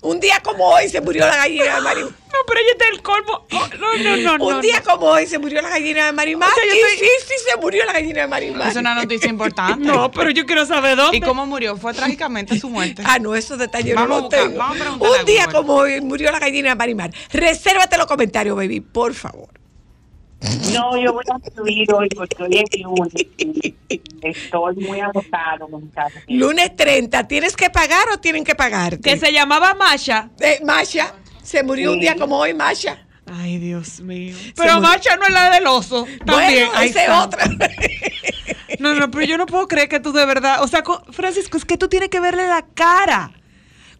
[0.00, 2.12] Un día como hoy se murió la gallina de Marimar.
[2.32, 3.46] No, pero ella está el colmo.
[3.52, 4.84] Oh, no, no, no, Un no, día no.
[4.92, 6.48] como hoy se murió la gallina de Marimar.
[6.48, 8.68] O sea, yo y estoy- sí, sí, se murió la gallina de Marimar.
[8.70, 9.86] Es una noticia importante.
[9.86, 11.18] No, pero yo quiero saber dónde.
[11.18, 11.76] ¿Y cómo murió?
[11.76, 13.02] ¿Fue trágicamente su muerte?
[13.04, 14.56] Ah, no, esos detalles Vamos a no los tengo.
[14.58, 17.10] vamos a Un día como hoy murió la gallina de Marimar.
[17.30, 19.50] Resérvate los comentarios, baby, por favor.
[20.72, 23.74] No, yo voy a subir hoy porque hoy es lunes y
[24.22, 26.24] estoy muy agotado mentalmente.
[26.32, 29.00] Lunes 30, ¿tienes que pagar o tienen que pagarte?
[29.10, 30.30] Que se llamaba Masha.
[30.40, 33.06] Eh, Masha, se murió un día como hoy, Masha.
[33.34, 34.34] Ay, Dios mío.
[34.56, 34.80] Pero.
[34.80, 36.06] Masha no es la del oso.
[36.26, 36.66] También.
[36.68, 37.44] Bueno, esa es otra.
[38.78, 40.62] No, no, pero yo no puedo creer que tú de verdad.
[40.62, 43.30] O sea, co- Francisco, es que tú tienes que verle la cara.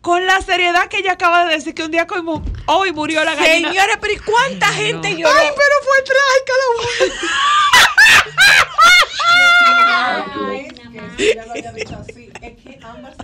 [0.02, 3.34] Con la seriedad que ella acaba de decir que un día como hoy murió la
[3.36, 3.68] gallina.
[3.68, 5.32] Señores, pero ¿y cuánta gente lloró?
[5.38, 6.52] Ay, pero fue trágica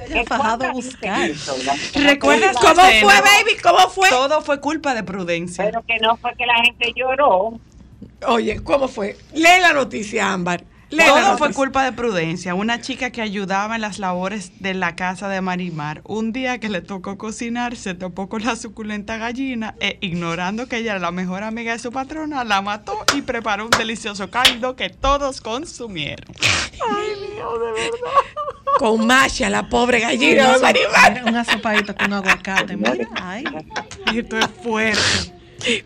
[0.07, 1.29] ¿Qué fajado a cosa buscar.
[1.29, 1.57] dice eso?
[1.65, 3.57] La- ¿Recuerdas la- que- ¿Cómo fue, baby?
[3.63, 4.09] ¿Cómo fue?
[4.09, 5.65] Todo fue culpa de prudencia.
[5.65, 7.59] Pero que no fue que la gente lloró.
[8.27, 9.17] Oye, ¿cómo fue?
[9.35, 10.65] Lee la noticia, Ámbar.
[10.91, 11.55] Todo fue noticia.
[11.55, 16.01] culpa de Prudencia, una chica que ayudaba en las labores de la casa de Marimar.
[16.05, 20.79] Un día que le tocó cocinar, se topó con la suculenta gallina e, ignorando que
[20.79, 24.77] ella era la mejor amiga de su patrona, la mató y preparó un delicioso caldo
[24.77, 26.35] que todos consumieron.
[28.79, 31.23] Con Masha, la pobre gallina de Marimar.
[31.27, 32.77] Una sopadita con aguacate.
[32.77, 33.45] Mira, ay.
[34.15, 35.35] Esto es fuerte.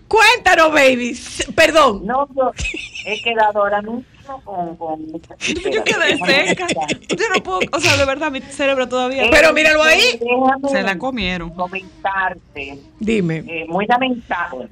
[0.07, 1.19] Cuéntanos, baby.
[1.57, 2.07] Perdón.
[2.07, 2.53] No, yo
[3.07, 4.05] he quedado ahora mismo
[4.45, 4.77] con...
[4.77, 5.07] con
[5.73, 6.67] Yo quedé seca.
[7.09, 9.25] Yo no puedo, o sea, de verdad, mi cerebro todavía.
[9.31, 10.19] Pero míralo ahí.
[10.21, 11.51] Déjame Se la comieron.
[11.51, 13.45] comentarte, Dime.
[13.47, 14.69] eh, muy lamentable,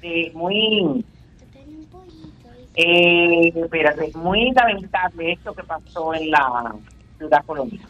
[0.00, 1.04] que muy...
[2.76, 6.74] Eh, espérate, muy lamentable esto que pasó en la
[7.18, 7.86] ciudad colonial.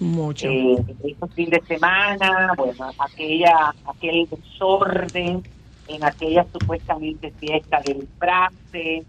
[0.00, 0.48] Mucho.
[0.48, 5.44] eh, estos fin de semana, bueno, aquella, aquel desorden
[5.88, 9.04] en aquella supuestamente fiesta del frase,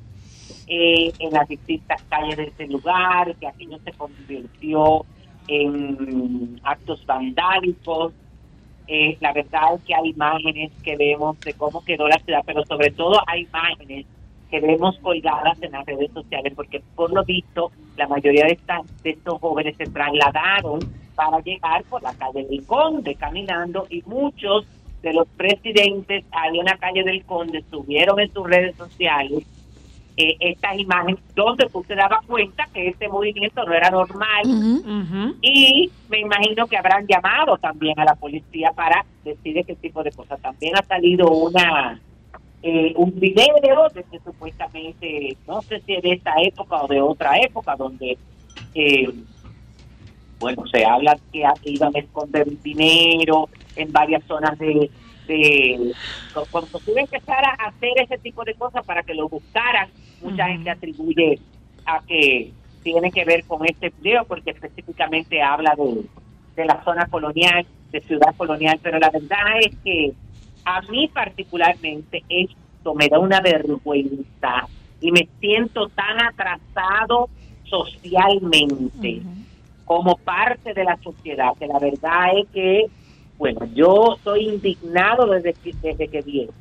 [0.67, 5.05] eh, en las distintas calles de ese lugar, que aquello se convirtió
[5.47, 8.13] en actos vandálicos.
[8.87, 12.65] Eh, la verdad es que hay imágenes que vemos de cómo quedó la ciudad, pero
[12.65, 14.05] sobre todo hay imágenes
[14.49, 18.81] que vemos colgadas en las redes sociales, porque por lo visto la mayoría de, estas,
[19.03, 20.79] de estos jóvenes se trasladaron
[21.15, 24.65] para llegar por la calle del Conde caminando y muchos
[25.01, 29.45] de los presidentes ahí en la calle del Conde subieron en sus redes sociales
[30.17, 34.43] eh, estas imágenes donde tú te dabas cuenta que este movimiento no era normal.
[35.41, 40.11] Y me imagino que habrán llamado también a la policía para decir ese tipo de
[40.11, 40.41] cosas.
[40.41, 41.99] También ha salido una
[42.63, 46.99] eh, un video de que supuestamente, no sé si es de esta época o de
[46.99, 48.17] otra época, donde,
[48.73, 49.09] eh,
[50.39, 54.89] bueno, se habla que iban a esconder dinero en varias zonas de...
[56.33, 59.89] cu- cuando tuve que empezar a hacer ese tipo de cosas para que lo buscaran,
[60.21, 61.39] mucha gente atribuye
[61.85, 62.51] a que
[62.83, 66.03] tiene que ver con este video porque específicamente habla de,
[66.55, 70.13] de la zona colonial, de ciudad colonial, pero la verdad es que
[70.65, 74.67] a mí particularmente esto me da una vergüenza
[75.01, 77.29] y me siento tan atrasado
[77.65, 79.21] socialmente
[79.85, 82.85] como parte de la sociedad, que la verdad es que,
[83.37, 86.53] bueno, yo estoy indignado desde que, desde que vi esto.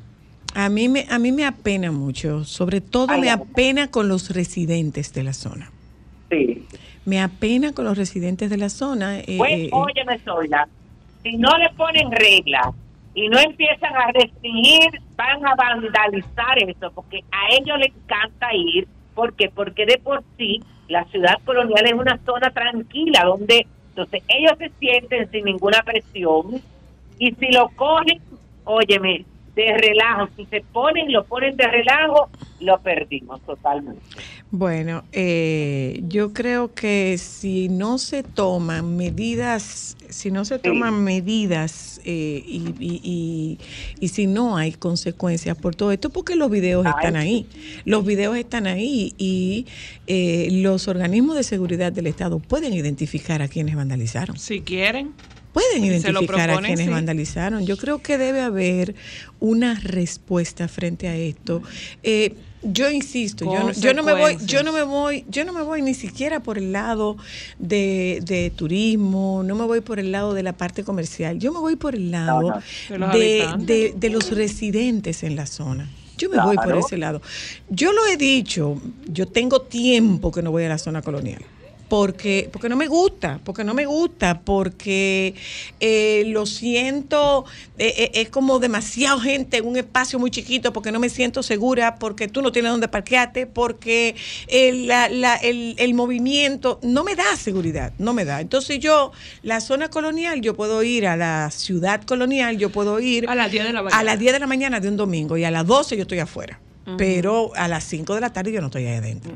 [0.55, 4.31] A mí me, a mí me apena mucho, sobre todo Ay, me apena con los
[4.35, 5.71] residentes de la zona.
[6.31, 6.65] Sí.
[7.05, 9.19] Me apena con los residentes de la zona.
[9.21, 10.67] eh, Pues, eh, óyeme, Zoila,
[11.23, 12.69] si no le ponen reglas
[13.15, 18.89] y no empiezan a restringir, van a vandalizar eso, porque a ellos les encanta ir.
[19.15, 19.51] ¿Por qué?
[19.55, 24.71] Porque de por sí la ciudad colonial es una zona tranquila, donde entonces ellos se
[24.79, 26.61] sienten sin ninguna presión
[27.19, 28.21] y si lo cogen,
[28.65, 32.29] óyeme, de relajo, si se ponen, lo ponen de relajo,
[32.61, 34.03] lo perdimos totalmente.
[34.51, 42.01] Bueno, eh, yo creo que si no se toman medidas, si no se toman medidas
[42.05, 43.59] eh, y, y- y-
[44.01, 47.47] y si no hay consecuencias por todo esto, porque los videos Ay, están ahí,
[47.85, 49.67] los videos están ahí y
[50.07, 54.39] eh, los organismos de seguridad del Estado pueden identificar a quienes vandalizaron.
[54.39, 55.13] Si quieren.
[55.53, 56.89] pueden identificar a quienes sí.
[56.89, 57.65] vandalizaron.
[57.67, 58.95] Yo creo que debe haber
[59.41, 61.63] una respuesta frente a esto.
[62.03, 62.35] Eh,
[62.73, 65.63] yo insisto, yo no, yo no me voy, yo no me voy, yo no me
[65.63, 67.17] voy ni siquiera por el lado
[67.59, 71.61] de, de turismo, no me voy por el lado de la parte comercial, yo me
[71.61, 72.63] voy por el lado no.
[72.89, 73.67] De los de, habitantes.
[73.67, 75.89] de- de los residentes en la zona.
[76.19, 77.21] Yo me voy por ese lado.
[77.69, 81.43] Yo lo he dicho, yo tengo tiempo que no voy a la zona colonial.
[81.89, 85.35] Porque, porque no me gusta, porque no me gusta, porque
[85.79, 87.45] eh, lo siento,
[87.79, 91.45] eh, eh, es como demasiada gente en un espacio muy chiquito, porque no me siento
[91.45, 94.17] segura, porque tú no tienes dónde parquearte, porque
[94.49, 98.41] el, la- la- el- el movimiento no me da seguridad, no me da.
[98.41, 99.13] Entonces yo,
[99.43, 103.51] la zona colonial, yo puedo ir a la ciudad colonial, yo puedo ir A las
[103.53, 104.01] 10 de la mañana.
[104.01, 106.19] a las 10 de la mañana de un domingo y a las 12 yo estoy
[106.19, 106.59] afuera.
[106.97, 109.33] Pero a las 5 de la tarde yo no estoy ahí adentro.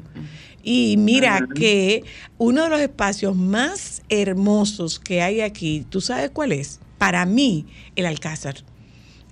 [0.63, 2.05] Y mira que
[2.39, 6.81] uno de los espacios más hermosos que hay aquí, ¿tú sabes cuál es?
[6.99, 8.57] Para mí, el Alcázar.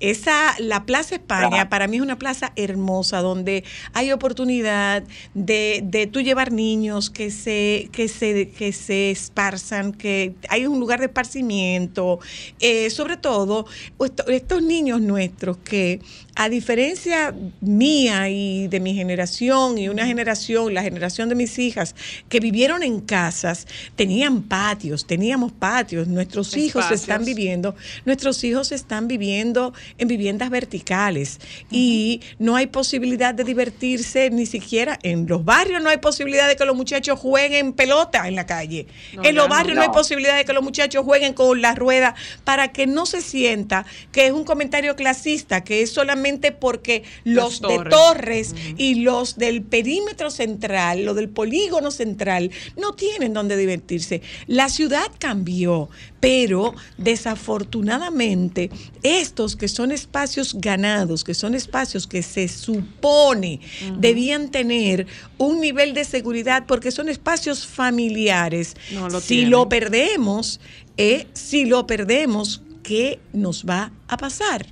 [0.00, 1.68] Esa, la Plaza España, Ajá.
[1.70, 3.64] para mí es una plaza hermosa donde
[3.94, 5.02] hay oportunidad
[5.34, 10.78] de, de tú llevar niños que se, que se, que se esparzan, que hay un
[10.78, 12.20] lugar de esparcimiento,
[12.60, 13.66] eh, sobre todo
[14.04, 16.00] esto- estos niños nuestros que
[16.40, 21.96] a diferencia mía y de mi generación y una generación, la generación de mis hijas,
[22.28, 23.66] que vivieron en casas,
[23.96, 27.00] tenían patios, teníamos patios, nuestros hijos Espacios.
[27.00, 27.74] están viviendo,
[28.04, 31.40] nuestros hijos están viviendo en viviendas verticales
[31.72, 36.54] y no hay posibilidad de divertirse ni siquiera en los barrios, no hay posibilidad de
[36.54, 38.86] que los muchachos jueguen pelota en la calle.
[39.12, 39.54] No, en los ya no.
[39.56, 42.14] barrios no hay posibilidad de que los muchachos jueguen con la rueda
[42.44, 47.60] para que no se sienta que es un comentario clasista, que es solamente porque los,
[47.60, 47.90] Los de Torres.
[47.90, 54.22] Torres y los del perímetro central, lo del polígono central, no tienen donde divertirse.
[54.46, 55.88] La ciudad cambió,
[56.20, 58.70] pero desafortunadamente
[59.02, 63.60] estos que son espacios ganados, que son espacios que se supone
[63.98, 65.06] debían tener
[65.38, 68.76] un nivel de seguridad porque son espacios familiares.
[68.92, 69.50] No lo si tienen.
[69.50, 70.60] lo perdemos,
[70.96, 74.66] eh, si lo perdemos, ¿qué nos va a pasar?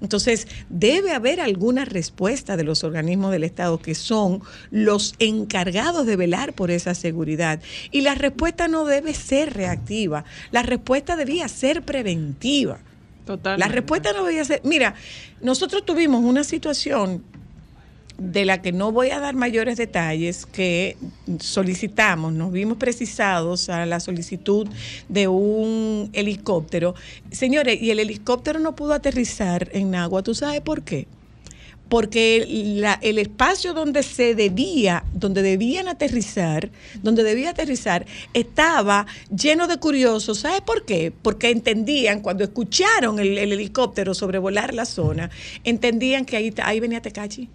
[0.00, 6.16] Entonces, debe haber alguna respuesta de los organismos del Estado que son los encargados de
[6.16, 7.60] velar por esa seguridad.
[7.90, 12.78] Y la respuesta no debe ser reactiva, la respuesta debía ser preventiva.
[13.26, 13.68] Totalmente.
[13.68, 14.94] La respuesta no debía ser, mira,
[15.40, 17.22] nosotros tuvimos una situación
[18.20, 20.98] de la que no voy a dar mayores detalles, que
[21.40, 24.68] solicitamos, nos vimos precisados a la solicitud
[25.08, 26.94] de un helicóptero.
[27.30, 31.08] Señores, y el helicóptero no pudo aterrizar en agua, ¿tú sabes por qué?
[31.88, 36.70] Porque el espacio donde se debía, donde debían aterrizar,
[37.02, 40.38] donde debía aterrizar, estaba lleno de curiosos.
[40.38, 41.10] ¿Sabes por qué?
[41.10, 45.30] Porque entendían, cuando escucharon el, el helicóptero sobrevolar la zona,
[45.64, 47.48] entendían que ahí, ahí venía Tecachi.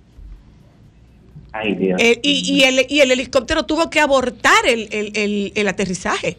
[1.57, 2.01] Ay, Dios.
[2.01, 6.37] Eh, y, y el, y el helicóptero tuvo que abortar el, el- el- el aterrizaje.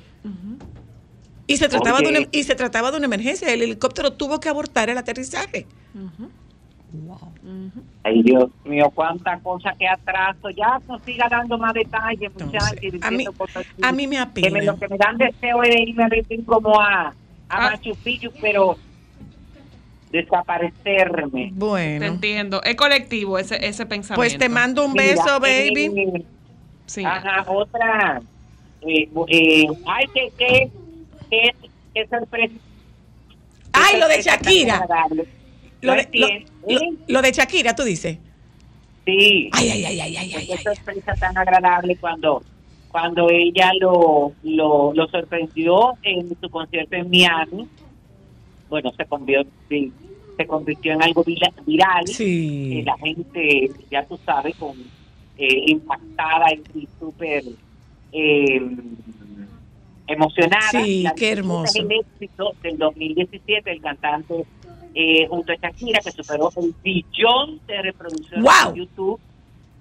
[1.49, 2.29] Y se, trataba de una, Oye.
[2.33, 3.49] y se trataba de una emergencia.
[3.55, 5.67] El helicóptero tuvo que abortar el aterrizaje.
[8.03, 10.51] Ay, Dios mío, cuánta cosa que atraso.
[10.51, 12.73] Ya no siga dando más detalles, muchachos.
[12.83, 14.79] Entonces, a, mí, cosas a mí me que me, lo apena.
[14.81, 16.09] que me dan deseo es irme a
[16.45, 17.15] como a, a
[17.49, 17.71] Ah.
[17.71, 18.77] Machu Picchu, pero
[20.11, 21.47] desaparecerme.
[21.47, 22.63] Te Bueno, entiendo.
[22.63, 24.17] Es colectivo ese, ese pensamiento.
[24.17, 25.91] pues te mando un Mira, beso, baby.
[25.97, 26.23] eh,
[26.87, 27.05] Sí.
[27.05, 28.23] Ajá, otra.
[28.83, 30.71] Eh, eh, ay, que, que,
[31.29, 31.51] que,
[31.95, 32.55] que sorpresa.
[33.73, 34.87] Ay, lo de Shakira.
[35.81, 36.91] Lo de, lo- entiendo, lo- ¿eh?
[37.09, 38.19] lo de Shakira, tú dices.
[39.05, 39.51] Sí.
[39.53, 42.43] Ay, ay, ay, ay, ay, ay, Qué sorpresa tan agradable cuando
[42.89, 47.69] cuando ella lo, lo, lo sorprendió en su concierto en Miami.
[48.77, 49.51] Bueno, se convirtió,
[50.37, 52.07] se convirtió en algo viral.
[52.07, 52.81] Sí.
[52.81, 54.77] Eh, la gente, ya tú sabes, con
[55.39, 57.43] eh, impactada y, súper
[58.13, 58.61] eh,
[60.07, 60.83] emocionada.
[60.85, 61.81] Sí, La qué hermoso.
[61.81, 64.45] el éxito del 2017, el cantante
[64.95, 68.73] eh, junto a Shakira, que superó el billón de reproducciones ¡Wow!
[68.73, 69.21] en YouTube.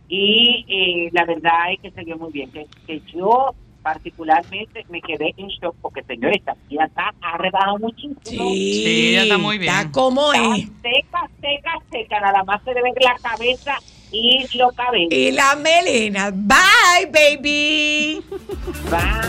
[0.07, 2.49] Y eh, la verdad es que se vio muy bien.
[2.49, 3.53] Que, que yo
[3.85, 8.17] particularmente me quedé en shock porque, señores, Shakira está, ha rebajado muchísimo.
[8.23, 9.71] Sí, Sí, ella está muy bien.
[9.75, 10.65] Está como Está es.
[10.81, 12.19] seca, seca, seca.
[12.19, 13.75] Nada más se le ve la cabeza
[14.11, 15.11] y los cabellos.
[15.11, 16.31] Y la melena.
[16.31, 18.23] Bye, baby.
[18.91, 19.21] Va.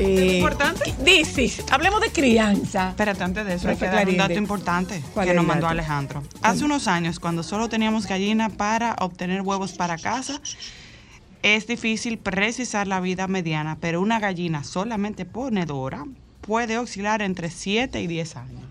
[0.00, 0.94] Eh, importante?
[1.04, 2.90] Dices, hablemos de crianza.
[2.90, 5.66] Espérate, antes de eso hay que dar un dato importante ¿Cuál que nos mandó?
[5.68, 6.22] Alejandro.
[6.42, 10.40] Hace unos años, cuando solo teníamos gallina para obtener huevos para casa,
[11.42, 16.04] es difícil precisar la vida mediana, pero una gallina solamente ponedora
[16.40, 18.62] puede oscilar entre 7 y 10 años.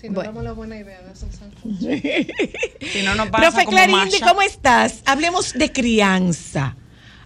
[0.00, 0.22] Si no Bueno.
[0.30, 1.28] damos la buena idea de esos
[2.92, 4.26] Si no nos pasa Profe como Clarinde, Masha.
[4.28, 5.02] ¿cómo estás?
[5.06, 6.76] Hablemos de crianza.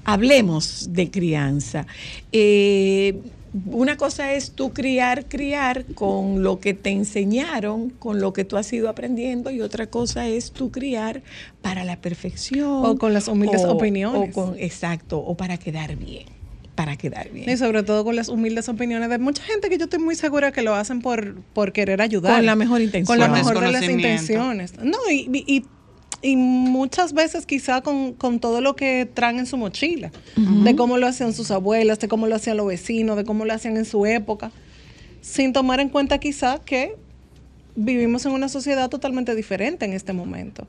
[0.05, 1.87] Hablemos de crianza.
[2.33, 3.21] Eh,
[3.67, 8.57] una cosa es tú criar, criar con lo que te enseñaron, con lo que tú
[8.57, 11.23] has ido aprendiendo, y otra cosa es tú criar
[11.61, 12.85] para la perfección.
[12.87, 14.31] O con las humildes o- opiniones.
[14.31, 16.25] o con, exacto, o para quedar bien.
[16.75, 17.49] Para quedar bien.
[17.51, 20.51] Y sobre todo con las humildes opiniones de mucha gente que yo estoy muy segura
[20.53, 22.37] que lo hacen por, por querer ayudar.
[22.37, 23.07] Con la mejor intención.
[23.07, 24.73] Con la mejor de las intenciones.
[24.83, 25.67] No, y, y,
[26.23, 30.97] y- muchas veces quizá con, con todo lo que traen en su mochila, de cómo
[30.99, 33.85] lo hacían sus abuelas, de cómo lo hacían los vecinos, de cómo lo hacían en
[33.85, 34.51] su época,
[35.21, 36.95] sin tomar en cuenta quizá que
[37.77, 40.67] vivimos en una sociedad totalmente diferente en este momento.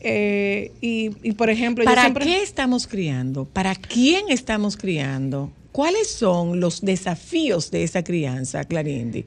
[0.00, 3.44] Eh, y, y, por ejemplo, yo ¿Para siempre- qué estamos criando?
[3.46, 5.50] ¿Para quién estamos criando?
[5.72, 9.26] ¿Cuáles son los desafíos de esa crianza, Clarindi?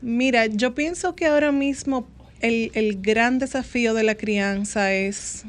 [0.00, 2.06] Mira, yo pienso que ahora mismo
[2.42, 5.44] el, el gran desafío de la crianza es...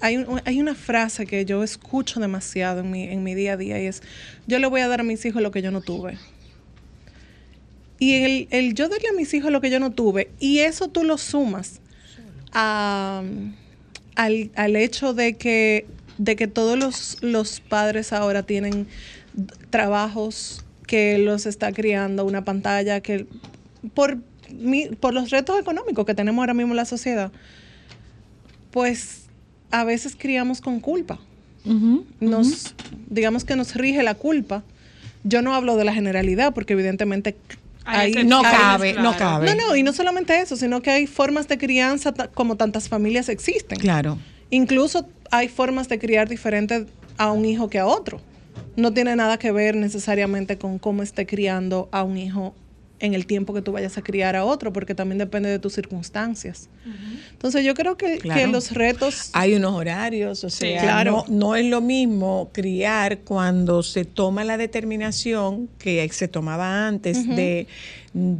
[0.00, 3.56] Hay, un- hay una frase que yo escucho demasiado en mi, en mi día a
[3.56, 4.02] día y es,
[4.46, 6.16] yo le voy a dar a mis hijos lo que yo no tuve.
[7.98, 10.86] Y el, el yo darle a mis hijos lo que yo no tuve, y eso
[10.86, 11.80] tú lo sumas
[12.52, 13.24] a-
[14.14, 18.86] al, al hecho de que, de que todos los, los padres ahora tienen
[19.70, 23.26] trabajos que los está criando una pantalla que
[23.94, 24.18] por,
[25.00, 27.30] por los retos económicos que tenemos ahora mismo en la sociedad,
[28.70, 29.22] pues
[29.70, 31.18] a veces criamos con culpa.
[32.20, 32.74] Nos,
[33.10, 34.62] digamos que nos rige la culpa.
[35.24, 37.36] Yo no hablo de la generalidad porque evidentemente
[37.84, 39.46] Hay hay- No cabe, no cabe.
[39.46, 43.28] no, no, y no solamente eso, sino que hay formas de crianza como tantas familias
[43.28, 43.78] existen.
[43.78, 44.18] Claro.
[44.50, 46.84] Incluso hay formas de criar diferentes
[47.18, 48.20] a un hijo que a otro.
[48.76, 52.54] No tiene nada que ver necesariamente con cómo esté criando a un hijo
[53.00, 55.72] en el tiempo que tú vayas a criar a otro, porque también depende de tus
[55.74, 56.68] circunstancias.
[57.32, 58.40] Entonces yo creo que, Claro.
[58.40, 59.30] que los retos...
[59.34, 61.24] Hay unos horarios, o sea, claro.
[61.28, 67.26] no, no es lo mismo criar cuando se toma la determinación que se tomaba antes
[67.28, 67.66] de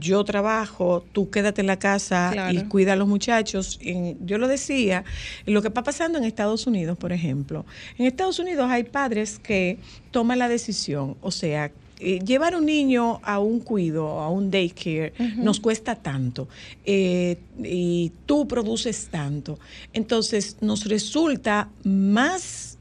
[0.01, 2.59] yo trabajo, tú quédate en la casa Claro.
[2.59, 3.79] y cuida a los muchachos.
[3.83, 5.05] En- yo lo decía,
[5.47, 7.65] lo que está pasando en Estados Unidos, por ejemplo.
[7.97, 9.79] En Estados Unidos hay padres que
[10.11, 11.71] toman la decisión, o sea,
[12.01, 16.49] eh, llevar un niño a un cuido, a un daycare, nos cuesta tanto
[16.85, 19.59] eh, y tú produces tanto.
[19.93, 22.79] Entonces nos resulta más,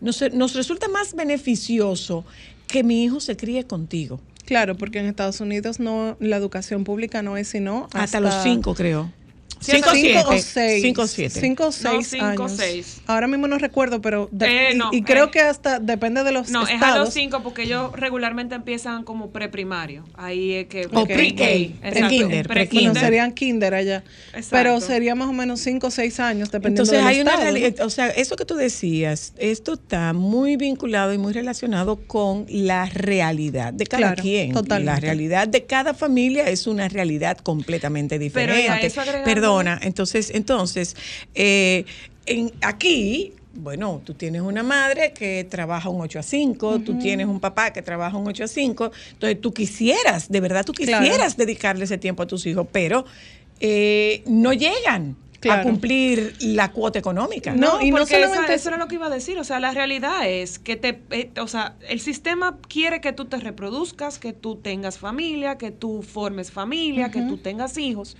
[0.00, 2.24] nos, nos resulta más beneficioso
[2.66, 4.20] que mi hijo se críe contigo.
[4.44, 8.74] Claro, porque en Estados Unidos no la educación pública no es sino Hasta, los cinco,
[8.74, 9.10] creo.
[9.64, 10.24] Sí, cinco, hasta siete.
[10.26, 10.82] o seis.
[10.82, 11.40] Cinco o siete.
[11.40, 12.52] Cinco o seis cinco o años.
[12.56, 13.00] seis.
[13.06, 15.30] Ahora mismo no recuerdo, pero de- Eh, no, y, y creo eh.
[15.30, 17.04] que hasta depende de los No, es a estados.
[17.06, 20.04] los cinco porque ellos regularmente empiezan como preprimario.
[20.14, 20.86] Ahí es que...
[20.92, 21.44] O pre-K,
[21.80, 22.92] pre-kinder, pre-kinder.
[22.92, 24.04] Bueno, serían kinder allá.
[24.28, 24.48] Exacto.
[24.50, 27.80] Pero sería más o menos cinco o seis años, dependiendo Entonces del hay una realidad,
[27.86, 32.86] o sea, eso que tú decías, esto está muy vinculado y muy relacionado con la
[32.86, 34.52] realidad de cada Claro, quien.
[34.52, 34.84] totalmente.
[34.92, 38.86] La realidad de cada familia es una realidad completamente Pero diferente.
[38.86, 39.24] eso agregándole-
[39.62, 40.96] Entonces, entonces,
[41.34, 41.84] eh,
[42.26, 47.26] en, aquí bueno, tú tienes una madre que trabaja un 8 a 5, tú tienes
[47.28, 51.04] un papá que trabaja un 8 a 5, entonces tú quisieras, de verdad tú Claro.
[51.04, 53.04] quisieras dedicarle ese tiempo a tus hijos, pero
[53.60, 55.16] eh, no llegan
[55.48, 57.54] a cumplir la cuota económica.
[57.54, 59.38] No, No, y no esa- solamente eso era lo que iba a decir.
[59.38, 63.26] O sea, la realidad es que te, eh, o sea, el sistema quiere que tú
[63.26, 68.16] te reproduzcas, que tú tengas familia, que tú formes familia, que tú tengas hijos.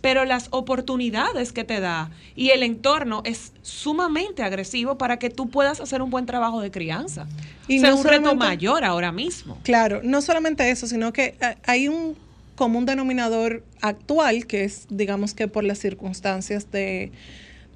[0.00, 5.48] Pero las oportunidades que te da y el entorno es sumamente agresivo para que tú
[5.48, 7.26] puedas hacer un buen trabajo de crianza.
[7.66, 9.58] Y o sea, no es un reto mayor ahora mismo.
[9.64, 12.16] Claro, no solamente eso, sino que eh, hay un
[12.54, 17.12] común denominador actual que es, digamos que por las circunstancias de,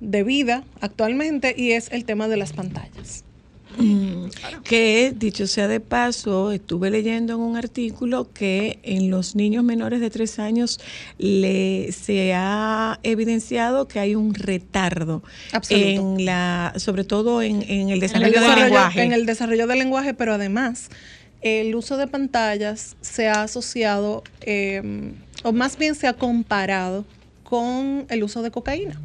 [0.00, 3.24] de vida actualmente, y es el tema de las pantallas.
[3.78, 4.26] Mm,
[4.64, 10.00] Que, dicho sea de paso, estuve leyendo en un artículo que en los niños menores
[10.00, 10.78] de tres años
[11.18, 15.86] le, se ha evidenciado que hay un retardo Absoluto.
[16.18, 19.02] en la, sobre todo en, en el En desarrollo, el, del lenguaje.
[19.02, 20.88] en el desarrollo del lenguaje, pero además
[21.40, 25.12] el uso de pantallas se ha asociado, eh,
[25.42, 27.04] o más bien se ha comparado
[27.42, 29.00] con el uso de cocaína.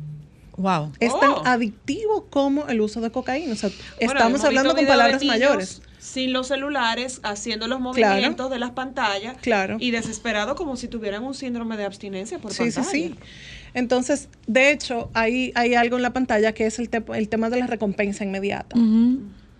[0.57, 0.91] Wow.
[0.99, 1.41] Es tan Oh.
[1.45, 3.53] adictivo como el uso de cocaína.
[3.53, 5.81] O sea, Bueno, estamos hablando con palabras mayores.
[5.99, 8.13] sin los celulares, haciendo los Claro.
[8.13, 9.77] movimientos de las pantallas Claro.
[9.79, 12.89] y desesperado como si tuvieran un síndrome de abstinencia por Sí, sí, pantalla.
[12.91, 13.15] sí.
[13.73, 17.49] Entonces, de hecho, hay, hay algo en la pantalla que es el, te- el tema
[17.49, 18.75] de la recompensa inmediata.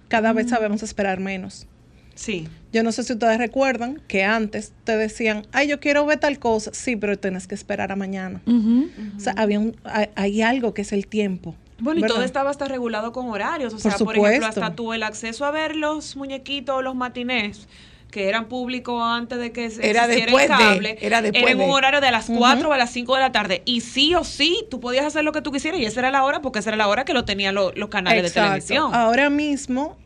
[0.07, 1.67] Cada vez sabemos esperar menos.
[2.15, 2.47] Sí.
[2.74, 6.38] Yo no sé si ustedes recuerdan que antes te decían, ay, yo quiero ver tal
[6.39, 6.72] cosa.
[6.74, 8.41] Sí, pero tienes que esperar a mañana.
[8.45, 11.55] O sea, había un, hay, hay algo que es el tiempo.
[11.80, 13.74] Bueno, y todo estaba hasta regulado con horarios.
[13.74, 16.95] O Por sea, por, ejemplo, hasta tú el acceso a ver los muñequitos o los
[16.95, 17.68] matinés
[18.11, 21.59] que eran públicos antes de que se Era después el de, cable, era después en
[21.61, 23.61] un horario de las 4 o a las 5 de la tarde.
[23.65, 26.24] Y sí o sí, tú podías hacer lo que tú quisieras y esa era la
[26.24, 28.95] hora porque esa era la hora que lo tenían lo- los canales de televisión.
[28.95, 29.97] Ahora mismo,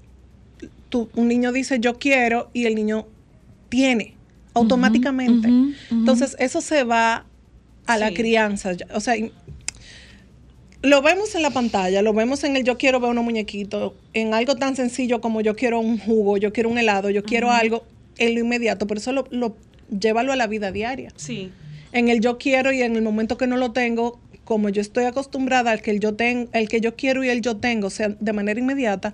[0.91, 3.07] tú- un niño dice yo quiero y el niño
[3.69, 4.13] tiene
[4.53, 5.47] automáticamente.
[5.89, 7.25] Entonces, eso se va
[7.87, 8.73] a la crianza.
[8.93, 9.15] O sea,
[10.83, 14.33] lo vemos en la pantalla, lo vemos en el yo quiero ver unos muñequitos, en
[14.33, 17.83] algo tan sencillo como yo quiero un jugo, yo quiero un helado, yo quiero algo
[18.17, 18.87] en lo inmediato.
[18.87, 19.55] Por eso lo, lo
[19.97, 21.13] llévalo a la vida diaria.
[21.17, 21.51] Sí.
[21.91, 25.03] En el yo quiero y en el momento que no lo tengo, como yo estoy
[25.05, 28.09] acostumbrada al que el yo ten- el que yo quiero y el yo tengo sea
[28.19, 29.13] de manera inmediata,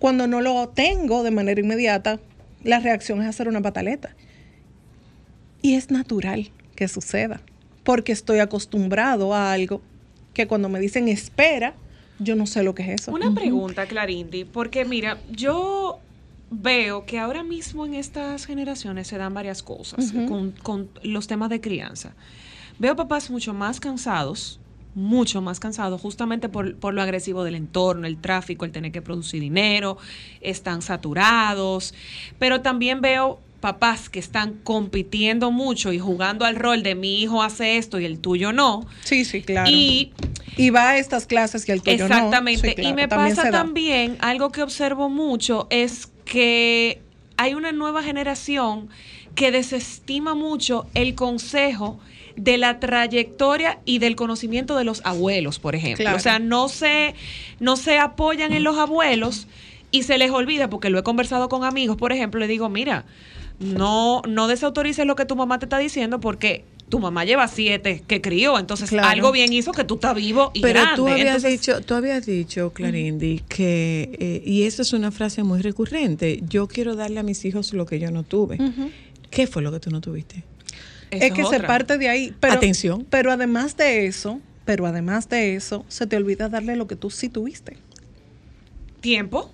[0.00, 2.18] cuando no lo tengo de manera inmediata,
[2.64, 4.16] la reacción es hacer una pataleta.
[5.62, 7.42] Y es natural que suceda,
[7.84, 9.82] porque estoy acostumbrado a algo
[10.32, 11.74] que cuando me dicen espera,
[12.18, 13.12] yo no sé lo que es eso.
[13.12, 16.00] Una pregunta, Clarindi, porque mira, yo
[16.50, 21.50] veo que ahora mismo en estas generaciones se dan varias cosas con, con los temas
[21.50, 22.14] de crianza.
[22.78, 24.59] Veo papás mucho más cansados,
[24.94, 29.02] mucho más cansados, justamente por, por lo agresivo del entorno, el tráfico, el tener que
[29.02, 29.98] producir dinero,
[30.40, 31.94] están saturados,
[32.38, 37.42] pero también veo papás que están compitiendo mucho y jugando al rol de mi hijo
[37.42, 38.86] hace esto y el tuyo no.
[39.04, 39.70] Sí, sí, claro.
[39.70, 40.12] Y
[40.56, 42.14] Y va a estas clases y el tuyo no.
[42.14, 42.68] Exactamente.
[42.70, 47.02] Sí, claro, y me también pasa también, algo que observo mucho, es que
[47.40, 48.90] hay una nueva generación
[49.34, 51.98] que desestima mucho el consejo
[52.36, 56.04] de la trayectoria y del conocimiento de los abuelos, por ejemplo.
[56.04, 56.18] Claro.
[56.18, 57.14] O sea, no se,
[57.58, 59.46] no se apoyan en los abuelos
[59.90, 63.06] y se les olvida, porque lo he conversado con amigos, por ejemplo, le digo, mira,
[63.58, 68.02] no, no desautorices lo que tu mamá te está diciendo porque tu mamá lleva siete
[68.06, 69.08] que crió, entonces Claro.
[69.08, 70.96] algo bien hizo que tú estás vivo y Pero grande.
[70.96, 75.42] tú habías Entonces, dicho, tú habías dicho, Clarindi, que, eh, y esa es una frase
[75.42, 78.58] muy recurrente, yo quiero darle a mis hijos lo que yo no tuve.
[79.30, 80.44] ¿Qué fue lo que tú no tuviste?
[81.10, 82.34] es que se parte de ahí.
[82.38, 83.06] Pero, Atención.
[83.08, 87.10] Pero además de eso, pero además de eso, se te olvida darle lo que tú
[87.10, 87.76] sí tuviste.
[89.00, 89.50] tiempo.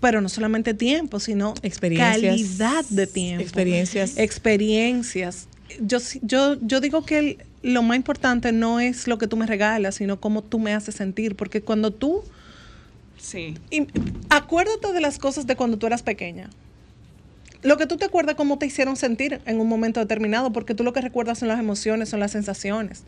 [0.00, 2.22] Pero no solamente tiempo, sino Experiencias.
[2.32, 3.42] calidad de tiempo.
[3.42, 4.16] Experiencias.
[4.16, 5.46] Experiencias.
[5.80, 9.46] Yo, yo, yo digo que el- lo más importante no es lo que tú me
[9.46, 11.36] regalas, sino cómo tú me haces sentir.
[11.36, 12.22] Porque cuando tú...
[13.18, 13.54] Sí.
[13.70, 13.86] y-
[14.30, 16.48] acuérdate de las cosas de cuando tú eras pequeña.
[17.62, 20.82] Lo que tú te acuerdas cómo te hicieron sentir en un momento determinado, porque tú
[20.84, 23.02] lo que recuerdas son las emociones, son las sensaciones.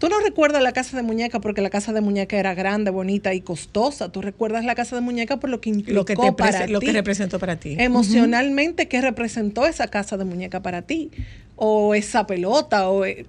[0.00, 3.32] Tú no recuerdas la casa de muñeca porque la casa de muñeca era grande, bonita
[3.32, 4.10] y costosa.
[4.10, 6.80] Tú recuerdas la casa de muñeca por lo que implicó Lo que, te para lo
[6.80, 7.76] que representó para ti.
[7.78, 11.12] Emocionalmente, ¿qué representó esa casa de muñeca para ti?
[11.56, 13.26] O esa pelota, o eh,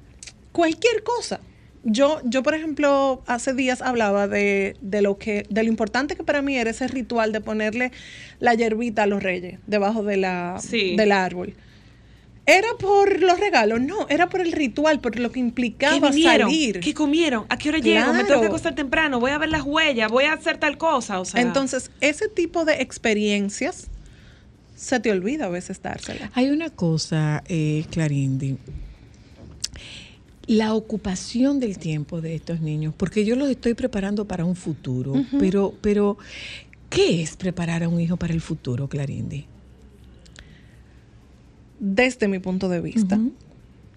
[0.51, 1.39] cualquier cosa.
[1.83, 6.23] Yo, yo, por ejemplo, hace días hablaba de, de lo que, de lo importante que
[6.23, 7.91] para mí era ese ritual de ponerle
[8.39, 10.95] la hierbita a los reyes debajo de la, Sí.
[10.95, 11.53] del árbol.
[12.47, 13.81] ¿Era por los regalos?
[13.81, 16.49] No, era por el ritual, por lo que ¿Qué implicaba vinieron?
[16.49, 16.79] salir.
[16.79, 17.45] ¿Qué comieron?
[17.49, 18.05] ¿A qué hora llego?
[18.13, 18.41] Me tengo Claro.
[18.41, 19.19] que acostar temprano.
[19.19, 20.11] Voy a ver las huellas.
[20.11, 21.19] Voy a hacer tal cosa.
[21.19, 23.89] O sea, Entonces, ese tipo de experiencias
[24.75, 26.31] se te olvida a veces dársela.
[26.33, 28.57] Hay una cosa, eh, Clarindi,
[30.47, 35.13] la ocupación del tiempo de estos niños, porque yo los estoy preparando para un futuro,
[35.39, 36.17] pero, pero,
[36.89, 39.45] ¿qué es preparar a un hijo para el futuro, Clarindi?
[41.79, 43.19] Desde mi punto de vista,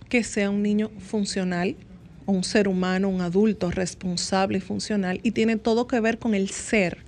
[0.08, 1.76] que sea un niño funcional,
[2.24, 6.48] un ser humano, un adulto responsable y funcional, y tiene todo que ver con el
[6.48, 7.04] ser,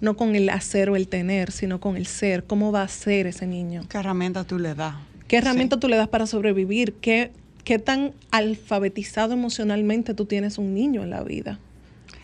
[0.00, 2.44] no con el hacer o el tener, sino con el ser.
[2.44, 3.82] ¿Cómo va a ser ese niño?
[3.88, 4.94] ¿Qué herramienta tú le das?
[5.28, 6.94] ¿Qué herramienta tú le das para sobrevivir?
[6.94, 7.30] ¿Qué,
[7.64, 11.58] ¿Qué tan alfabetizado emocionalmente tú tienes un niño en la vida?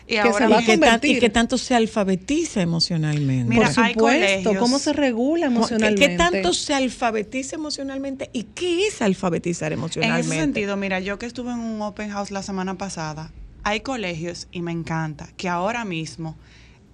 [0.09, 1.17] Y Que ahora se va a y, que tan- convertir.
[1.17, 3.49] y que tanto se alfabetiza emocionalmente.
[3.53, 6.07] Mira, Por supuesto, ¿cómo se regula ¿Qué- emocionalmente?
[6.07, 10.27] ¿Qué tanto se alfabetiza emocionalmente y qué es alfabetizar En emocionalmente?
[10.35, 13.31] ese sentido, mira, yo que estuve en un open house la semana pasada,
[13.63, 16.37] hay colegios, y me encanta, que ahora mismo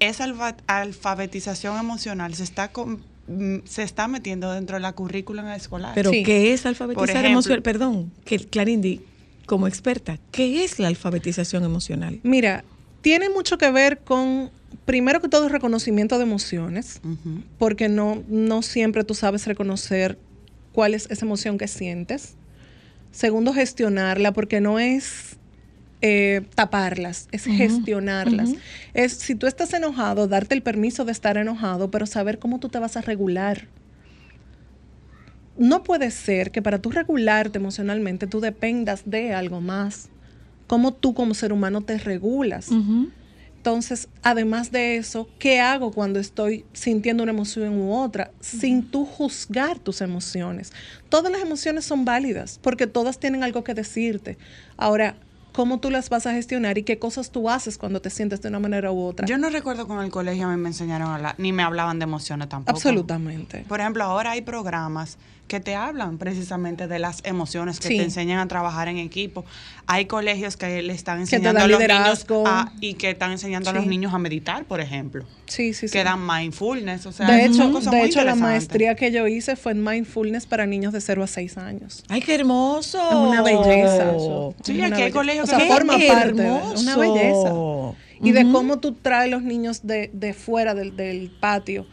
[0.08, 5.56] esa alfa- alfabetización emocional se está, con- mm, se está metiendo dentro de la currícula
[5.56, 5.92] escolar.
[5.96, 6.24] Pero Sí.
[6.24, 7.62] ¿qué es alfabetizar ejemplo- emocional?
[7.62, 9.02] Perdón, que Clarindi,
[9.46, 12.20] como experta, ¿qué es la alfabetización emocional?
[12.24, 12.64] Mira,
[13.02, 14.50] tiene mucho que ver con
[14.86, 17.00] primero que todo, reconocimiento de emociones,
[17.58, 20.18] porque no, no siempre tú sabes reconocer
[20.74, 22.34] cuál es esa emoción que sientes.
[23.12, 25.33] Segundo, gestionarla, porque no es
[26.06, 28.50] eh, taparlas, es gestionarlas.
[28.94, 32.68] Es si tú estás enojado, darte el permiso de estar enojado, pero saber cómo tú
[32.68, 33.70] te vas a regular.
[35.58, 40.10] No puede ser que para tú regularte emocionalmente tú dependas de algo más.
[40.68, 42.70] Cómo tú como ser humano te regulas.
[43.56, 48.32] Entonces, además de eso, ¿qué hago cuando estoy sintiendo una emoción u otra?
[48.42, 50.74] Sin tú juzgar tus emociones.
[51.08, 54.38] Todas las emociones son válidas porque todas tienen algo que decirte.
[54.76, 55.16] Ahora,
[55.54, 58.50] ¿cómo tú las vas a gestionar y qué cosas tú haces cuando te sientes de
[58.50, 59.26] una manera u otra?
[59.26, 62.00] Yo no recuerdo con el colegio a mí me enseñaron a hablar, ni me hablaban
[62.00, 62.76] de emociones tampoco.
[62.76, 63.64] Absolutamente.
[63.70, 65.18] Por ejemplo, ahora hay programas
[65.54, 67.98] que te hablan precisamente de las emociones, que Sí.
[67.98, 69.46] te enseñan a trabajar en equipo.
[69.86, 72.38] Hay colegios que le están enseñando a los liderazgo.
[72.38, 73.90] niños a- y que están enseñando a los Sí.
[73.90, 75.26] niños a meditar, por ejemplo.
[75.46, 75.94] Sí, sí, sí.
[75.94, 79.12] Que dan mindfulness, o sea, de son hecho, cosas de muy hecho la maestría que
[79.12, 82.04] yo hice fue en mindfulness para niños de 0 a 6 años.
[82.10, 82.98] Ay, qué hermoso.
[83.08, 84.10] Es una belleza.
[84.16, 84.56] eso.
[84.64, 86.50] Sí, Es aquí hay colegios o sea, que- forma Qué parte de
[86.82, 87.52] una belleza.
[88.24, 91.86] Y de cómo tú traes los niños de, de fuera del, del patio.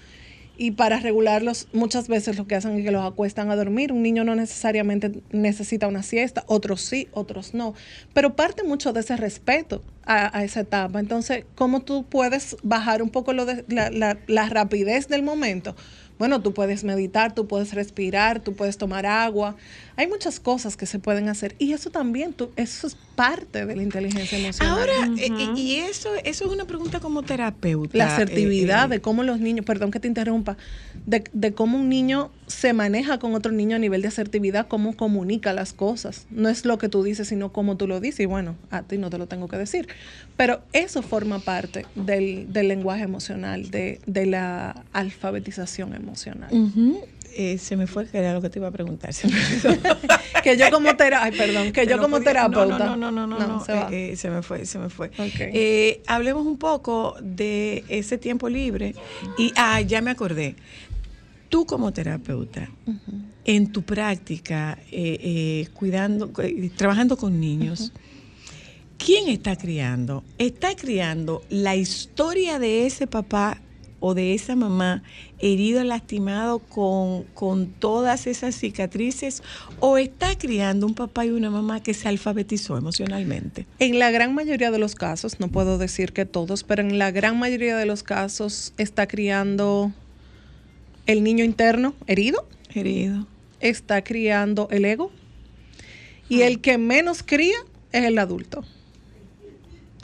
[0.63, 3.93] Y para regularlos, muchas veces lo que hacen es que los acuestan a dormir.
[3.93, 7.73] Un niño no necesariamente necesita una siesta, otros sí, otros no.
[8.13, 11.01] Pero parte mucho de ese respeto a, a esa etapa.
[11.01, 15.75] Entonces, ¿cómo tú puedes bajar un poco lo de, la, la- la rapidez del momento?
[16.19, 19.57] Bueno, tú puedes meditar, tú puedes respirar, tú puedes tomar agua.
[20.01, 21.55] Hay muchas cosas que se pueden hacer.
[21.59, 24.79] Y eso también, tú, eso es parte de la inteligencia emocional.
[24.79, 27.99] Ahora, eh, eh, y eso, eso es una pregunta como terapeuta.
[27.99, 30.57] la asertividad eh, eh, de cómo los niños, perdón que te interrumpa,
[31.05, 34.97] de, de cómo un niño se maneja con otro niño a nivel de asertividad, cómo
[34.97, 36.27] comunica las cosas.
[36.31, 38.21] No es lo que tú dices, sino cómo tú lo dices.
[38.21, 39.87] Y bueno, a ti no te lo tengo que decir.
[40.39, 46.49] Pero eso forma parte del, del lenguaje emocional, de, de la alfabetización emocional.
[46.53, 47.03] ujú.
[47.37, 49.13] Eh, se me fue que era lo que te iba a preguntar.
[49.13, 49.97] se me olvidó.
[50.43, 52.79] que yo como terapeuta, ay, perdón, que yo no como podía- terapeuta.
[52.79, 55.11] No, no, no, no, no, no, se eh, eh, se me fue, se me fue.
[55.19, 58.95] Eh, hablemos un poco de ese tiempo libre.
[59.39, 60.57] Y, ah, ya me acordé.
[61.49, 62.69] Tú como terapeuta,
[63.45, 64.79] en tu práctica,
[65.75, 66.31] cuidando,
[66.77, 67.93] trabajando con niños,
[68.99, 70.23] ¿quién está criando?
[70.39, 73.61] ¿Está criando la historia de ese papá
[74.01, 75.03] o de esa mamá
[75.39, 79.43] herido, lastimado con, con todas esas cicatrices?
[79.79, 83.67] ¿O está criando un papá y una mamá que se alfabetizó emocionalmente?
[83.79, 87.11] En la gran mayoría de los casos, no puedo decir que todos, pero en la
[87.11, 89.93] gran mayoría de los casos está criando
[91.07, 93.27] el niño interno herido, Herido.
[93.61, 95.11] está criando el ego
[96.29, 97.57] y el que menos cría
[97.93, 98.65] es el adulto.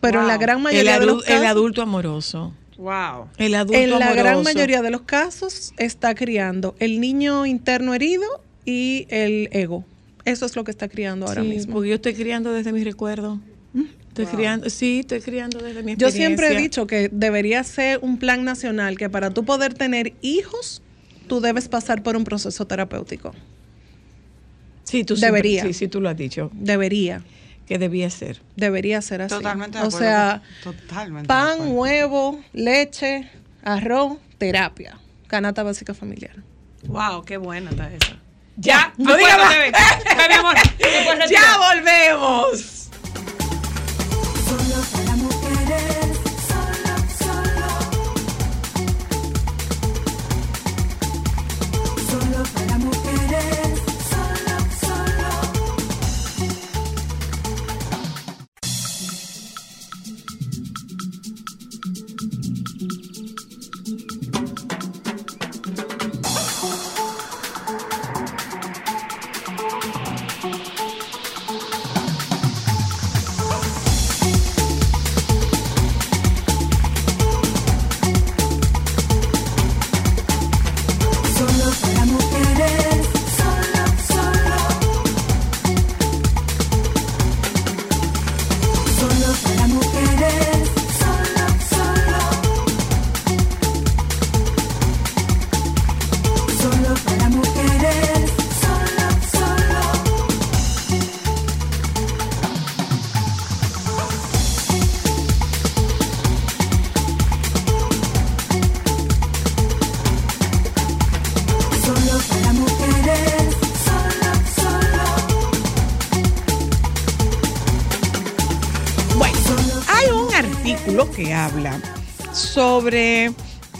[0.00, 2.52] Pero en la gran El, mayoría de los casos, el adulto amoroso.
[2.78, 3.28] Wow.
[3.38, 8.24] El adulto en la gran mayoría de los casos está criando el niño interno herido
[8.64, 9.84] y el ego.
[10.24, 11.72] Eso es lo que está criando ahora Sí, mismo.
[11.74, 13.40] Porque yo estoy criando desde mi recuerdo.
[14.08, 16.26] Estoy criando, sí, estoy criando desde mi Yo experiencia.
[16.46, 20.80] siempre he dicho que debería ser un plan nacional que para tú poder tener hijos,
[21.28, 23.34] tú debes pasar por un proceso terapéutico.
[24.84, 25.62] Sí, tú siempre- debería.
[25.64, 27.22] sí, sí, tú lo has dicho, Debería,
[27.66, 28.40] que debía ser.
[28.56, 29.34] debería ser así.
[29.34, 30.06] Totalmente de O acuerdo.
[30.06, 31.72] sea, Totalmente de pan, acuerdo.
[31.72, 33.30] huevo, leche,
[33.62, 36.36] arroz, terapia, canasta básica familiar.
[36.86, 38.16] Wow, qué buena está esa.
[38.56, 39.54] Ya, no diga más.
[40.28, 40.54] mi amor.
[41.30, 42.88] ¡Ya volvemos!
[44.46, 46.16] Solo para mujeres,
[46.48, 47.68] solo, solo.
[52.10, 53.80] Solo para mujeres,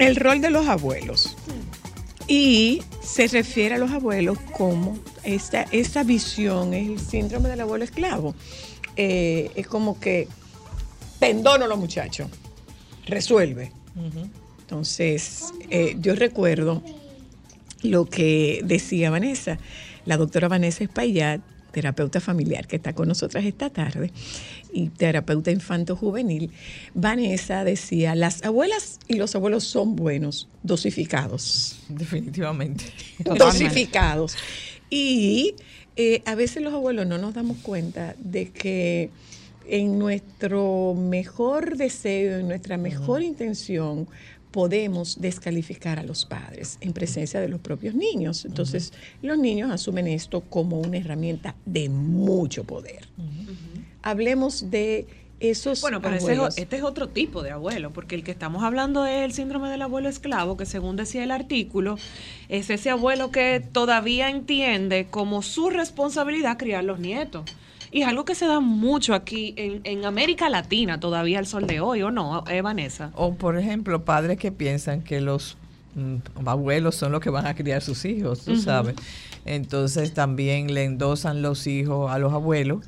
[0.06, 1.36] el rol de los abuelos.
[2.28, 7.84] Y se refiere a los abuelos como esta, esta visión, es el síndrome del abuelo
[7.84, 8.34] esclavo.
[8.96, 10.28] Eh, es como que
[11.18, 12.28] pendono los muchachos,
[13.06, 13.72] resuelve.
[14.60, 16.82] Entonces, eh, yo recuerdo
[17.82, 19.58] lo que decía Vanessa,
[20.04, 21.40] la doctora Vanessa Espaillat,
[21.76, 24.10] terapeuta familiar que está con nosotras esta tarde
[24.72, 26.50] y terapeuta infanto-juvenil,
[26.94, 32.86] Vanessa decía, las abuelas y los abuelos son buenos, dosificados, Definitivamente.
[33.18, 34.38] dosificados.
[34.88, 35.54] Y
[35.96, 39.10] eh, a veces los abuelos no nos damos cuenta de que
[39.68, 44.08] en nuestro mejor deseo, en nuestra mejor intención,
[44.56, 48.46] podemos descalificar a los padres en presencia de los propios niños.
[48.46, 53.06] Entonces, los niños asumen esto como una herramienta de mucho poder.
[54.00, 55.06] Hablemos de
[55.40, 59.04] esos Bueno, pero ese este es otro tipo de abuelo, porque el que estamos hablando
[59.04, 61.98] es el síndrome del abuelo esclavo, que según decía el artículo,
[62.48, 67.44] es ese abuelo que todavía entiende como su responsabilidad criar los nietos.
[67.96, 71.66] Y es algo que se da mucho aquí en, en América Latina todavía al sol
[71.66, 73.10] de hoy, ¿o no, eh, Vanessa?
[73.14, 75.56] O, por ejemplo, padres que piensan que los
[75.94, 76.16] mm,
[76.46, 78.96] abuelos son los que van a criar sus hijos, tú sabes.
[79.46, 82.84] Entonces también le endosan los hijos a los abuelos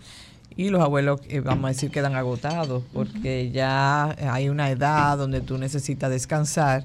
[0.56, 5.40] y los abuelos, eh, vamos a decir, quedan agotados porque ya hay una edad donde
[5.40, 6.84] tú necesitas descansar.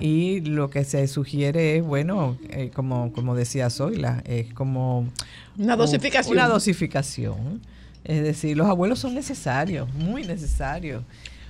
[0.00, 5.06] Y lo que se sugiere es, bueno, eh, como, como decía Zoila, es como
[5.56, 6.36] Una dosificación.
[6.36, 7.60] Una dosificación.
[8.04, 11.02] Es decir, los abuelos son necesarios, muy necesarios.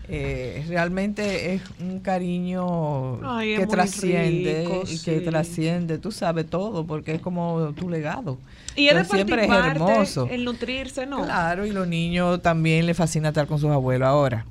[0.07, 6.87] Eh, realmente es un cariño Ay, que trasciende rico, y que trasciende, tú sabes todo,
[6.87, 8.39] porque es como tu legado.
[8.77, 10.29] Y Entonces, siempre es hermoso.
[10.31, 11.25] el nutrirse, ¿no?
[11.25, 14.07] Claro, y los niños también les fascina estar con sus abuelos.
[14.07, 14.45] Ahora,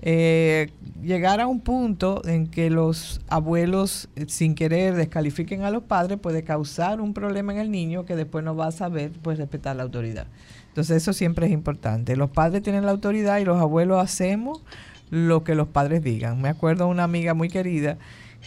[0.00, 0.70] eh,
[1.02, 6.18] llegar a un punto en que los abuelos eh, sin querer descalifiquen a los padres
[6.18, 9.76] puede causar un problema en el niño que después no va a saber pues respetar
[9.76, 10.26] la autoridad.
[10.68, 12.14] Entonces eso siempre es importante.
[12.16, 14.62] Los padres tienen la autoridad y los abuelos hacemos
[15.10, 16.40] lo que los padres digan.
[16.40, 17.98] Me acuerdo una amiga muy querida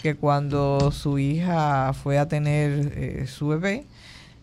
[0.01, 3.85] que cuando su hija fue a tener eh, su bebé,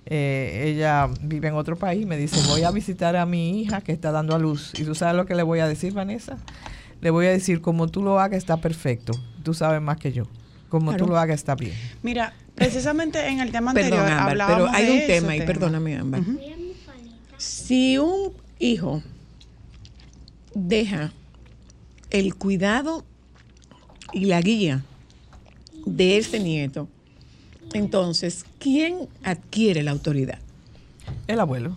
[0.05, 3.93] eh, ella vive en otro país, me dice, voy a visitar a mi hija que
[3.93, 4.73] está dando a luz.
[4.79, 6.37] ¿Y tú sabes lo que le voy a decir, Vanessa?
[7.01, 9.13] Le voy a decir, como tú lo hagas está perfecto.
[9.43, 10.25] Tú sabes más que yo.
[10.69, 11.05] Como Claro.
[11.05, 11.73] tú lo hagas está bien.
[12.03, 15.39] Mira, precisamente en el tema anterior Perdón, Ámbar, hablábamos pero hay de un tema, y
[15.41, 15.47] tema.
[15.53, 16.21] perdóname, Ámbar.
[17.39, 19.03] Si un hijo
[20.55, 21.13] deja
[22.11, 23.05] el cuidado
[24.13, 24.85] y la guía
[25.87, 26.89] de ese nieto,
[27.75, 30.39] entonces, ¿quién adquiere la autoridad?
[31.27, 31.77] El abuelo.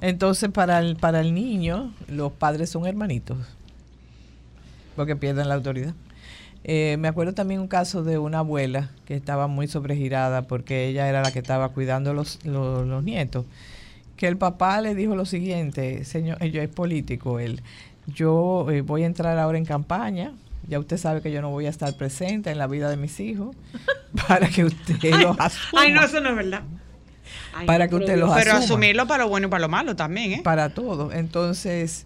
[0.00, 3.38] Entonces, para el, para el niño, los padres son hermanitos.
[4.98, 5.94] Porque pierden la autoridad.
[6.64, 11.08] Eh, me acuerdo también un caso de una abuela que estaba muy sobregirada porque ella
[11.08, 13.46] era la que estaba cuidando los, los, los nietos.
[14.16, 17.62] Que el papá le dijo lo siguiente, señor, yo es político, él,
[18.08, 20.32] yo eh, voy a entrar ahora en campaña,
[20.66, 23.20] ya usted sabe que yo no voy a estar presente en la vida de mis
[23.20, 23.54] hijos,
[24.26, 25.82] para que usted los asuma.
[25.82, 26.62] Ay, no, eso no es verdad.
[27.54, 28.64] Ay, Para que usted pero los Pero asuma.
[28.64, 30.40] asumirlo para lo bueno y para lo malo también, ¿eh?
[30.42, 31.12] para todo.
[31.12, 32.04] Entonces,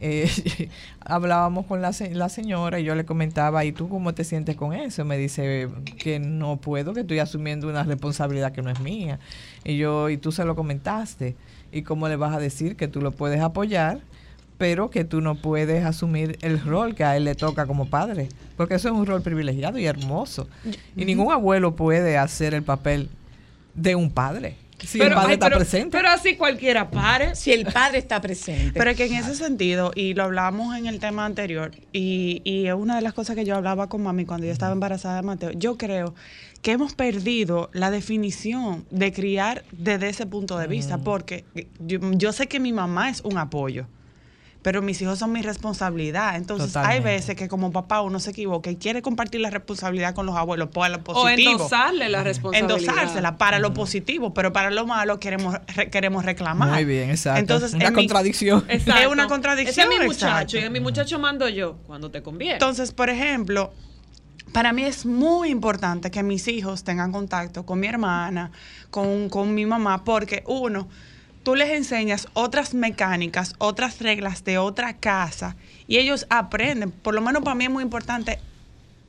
[0.00, 0.68] eh,
[1.00, 4.72] hablábamos con la, la señora y yo le comentaba, ¿y tú cómo te sientes con
[4.72, 5.04] eso?
[5.04, 9.18] Me dice que no puedo, que estoy asumiendo una responsabilidad que no es mía.
[9.64, 11.36] Y yo, ¿y tú se lo comentaste?
[11.70, 14.00] ¿Y cómo le vas a decir que tú lo puedes apoyar?
[14.60, 18.28] pero que tú no puedes asumir el rol que a él le toca como padre,
[18.58, 20.48] porque eso es un rol privilegiado y hermoso.
[20.94, 23.08] Y ningún abuelo puede hacer el papel
[23.74, 24.56] de un padre.
[24.86, 25.96] Si el padre ay, está pero- presente.
[25.96, 27.34] Pero así cualquiera pare.
[27.34, 28.72] Si el padre está presente.
[28.78, 32.66] Pero es que en ese sentido, y lo hablábamos en el tema anterior, y, y
[32.66, 35.22] es una de las cosas que yo hablaba con mami cuando yo estaba embarazada de
[35.22, 36.14] Mateo, yo creo
[36.62, 41.44] que hemos perdido la definición de criar desde ese punto de vista, porque
[41.78, 43.86] yo, yo sé que mi mamá es un apoyo.
[44.62, 46.36] Pero mis hijos son mi responsabilidad.
[46.36, 50.26] Entonces, hay veces que como papá uno se equivoca y quiere compartir la responsabilidad con
[50.26, 51.52] los abuelos por lo O positivo.
[51.52, 52.78] endosarle la responsabilidad.
[52.78, 56.68] endosársela para lo positivo, pero para lo malo queremos re- queremos reclamar.
[56.74, 57.40] Muy bien, exacto.
[57.40, 58.64] Entonces, Una en mi- contradicción.
[58.68, 59.00] Exacto.
[59.00, 60.58] Es una contradicción, Ese es mi muchacho exacto.
[60.58, 62.52] y a mi muchacho mando yo cuando te conviene.
[62.54, 63.72] Entonces, por ejemplo,
[64.52, 68.50] para mí es muy importante que mis hijos tengan contacto con mi hermana,
[68.90, 70.86] con, con mi mamá, porque uno,
[71.42, 76.90] tú les enseñas otras mecánicas, otras reglas de otra casa y ellos aprenden.
[76.90, 78.38] Por lo menos para mí es muy importante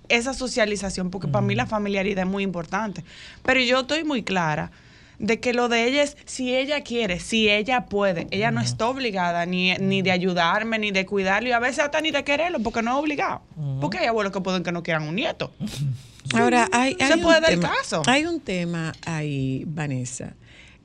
[0.10, 3.04] esa socialización, porque para mí la familiaridad es muy importante.
[3.44, 4.72] Pero yo estoy muy clara
[5.20, 8.28] de que lo de ella es si ella quiere, si ella puede.
[8.32, 12.02] Ella no está obligada ni, ni de ayudarme, ni de cuidarlo, y a veces hasta
[12.02, 13.42] ni de quererlo, porque no es obligado.
[13.80, 15.54] Porque hay abuelos que pueden que no quieran un nieto.
[16.34, 18.02] Ahora, hay, Se hay un puede dar el tema- caso.
[18.08, 20.34] Hay un tema ahí, Vanessa.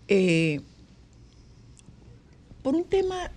[0.09, 0.61] Eh,
[2.67, 3.31] por un tema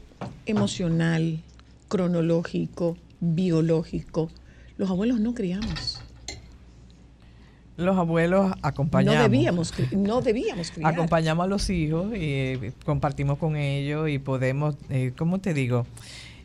[0.48, 1.44] emocional,
[1.88, 4.32] cronológico, biológico,
[4.76, 6.02] los abuelos no criamos.
[7.78, 9.18] Los abuelos acompañamos.
[9.18, 10.92] No debíamos, no debíamos criar.
[10.92, 15.86] Acompañamos a los hijos y eh, compartimos con ellos y podemos, eh, ¿cómo te digo?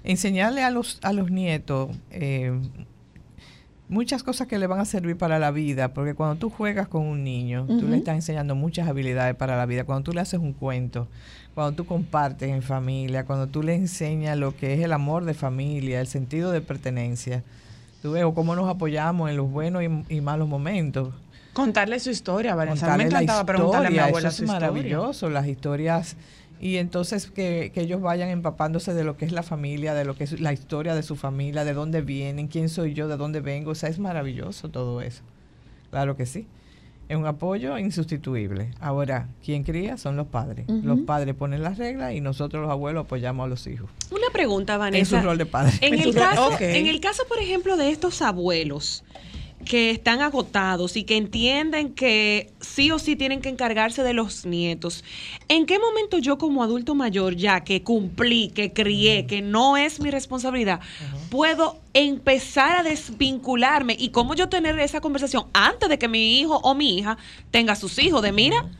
[0.03, 2.53] Enseñarle a los, a los nietos eh,
[3.89, 7.03] muchas cosas que le van a servir para la vida, porque cuando tú juegas con
[7.03, 9.85] un niño, tú le estás enseñando muchas habilidades para la vida.
[9.85, 11.07] Cuando tú le haces un cuento,
[11.55, 15.35] cuando tú compartes en familia, cuando tú le enseñas lo que es el amor de
[15.35, 17.43] familia, el sentido de pertenencia,
[18.03, 21.15] tú ves o cómo nos apoyamos en los buenos y, y malos momentos.
[21.53, 22.93] Contarle su historia, Vanessa.
[22.93, 24.69] A mí me encantaba preguntarle a mi abuela eso su es historia.
[24.73, 26.17] maravilloso, las historias.
[26.65, 30.17] Y entonces que, que ellos vayan empapándose de lo que es la familia, de lo
[30.17, 33.41] que es la historia de su familia, de dónde vienen, quién soy yo, de dónde
[33.41, 33.73] vengo.
[33.73, 35.23] O sea, es maravilloso todo eso.
[35.91, 36.47] Claro que sí.
[37.11, 38.71] Es un apoyo insustituible.
[38.81, 39.99] Ahora, ¿quién cría?
[39.99, 40.65] Son los padres.
[40.67, 43.91] Los padres ponen las reglas y nosotros los abuelos apoyamos a los hijos.
[44.11, 45.21] Una pregunta, En Vanessa.
[45.21, 45.75] su rol de padre.
[45.83, 49.05] En En el, caso, en el caso, por ejemplo, de estos abuelos
[49.65, 54.47] que están agotados y que entienden que sí o sí tienen que encargarse de los
[54.47, 55.05] nietos,
[55.49, 60.01] ¿en qué momento yo como adulto mayor ya que cumplí, que crié, que no es
[60.01, 60.81] mi responsabilidad,
[61.31, 66.59] puedo empezar a desvincularme y cómo yo tener esa conversación antes de que mi hijo
[66.59, 67.19] o mi hija
[67.51, 68.71] tenga sus hijos de mira?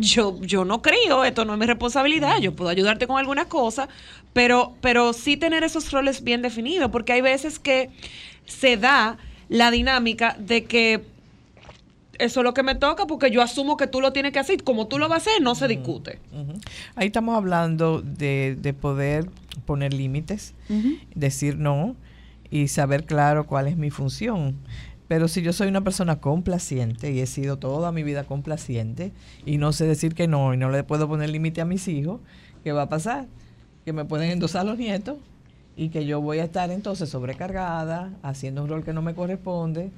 [0.00, 3.88] yo, yo no creo, esto no es mi responsabilidad, yo puedo ayudarte con algunas cosas,
[4.32, 7.90] pero, pero sí tener esos roles bien definidos, porque hay veces que
[8.46, 9.18] se da
[9.50, 11.04] la dinámica de que
[12.18, 14.62] eso es lo que me toca porque yo asumo que tú lo tienes que hacer,
[14.62, 16.18] como tú lo vas a hacer, no se discute.
[16.94, 19.28] Ahí estamos hablando de, de poder
[19.66, 20.54] poner límites,
[21.14, 21.96] decir no
[22.50, 24.56] y saber claro cuál es mi función.
[25.08, 29.12] Pero si yo soy una persona complaciente y he sido toda mi vida complaciente
[29.44, 32.20] y no sé decir que no y no le puedo poner límite a mis hijos,
[32.62, 33.26] ¿qué va a pasar?
[33.84, 35.16] Que me pueden endosar los nietos
[35.80, 39.88] y que yo voy a estar entonces sobrecargada, haciendo un rol que no me corresponde,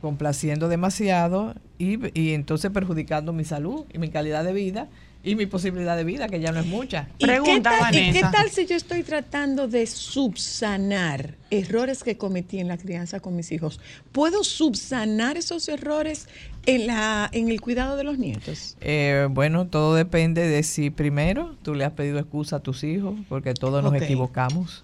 [0.00, 4.88] complaciendo demasiado y, y entonces perjudicando mi salud y mi calidad de vida
[5.22, 7.08] y mi posibilidad de vida, que ya no es mucha.
[7.18, 8.30] ¿Y qué, Pregunta, tal, y qué Vanessa.
[8.30, 13.52] tal si yo estoy tratando de subsanar errores que cometí en la crianza con mis
[13.52, 13.78] hijos?
[14.12, 16.28] ¿Puedo subsanar esos errores
[16.64, 18.78] en, la, en el cuidado de los nietos?
[18.80, 23.16] Eh, bueno, todo depende de si primero tú le has pedido excusa a tus hijos,
[23.28, 24.82] porque todos nos equivocamos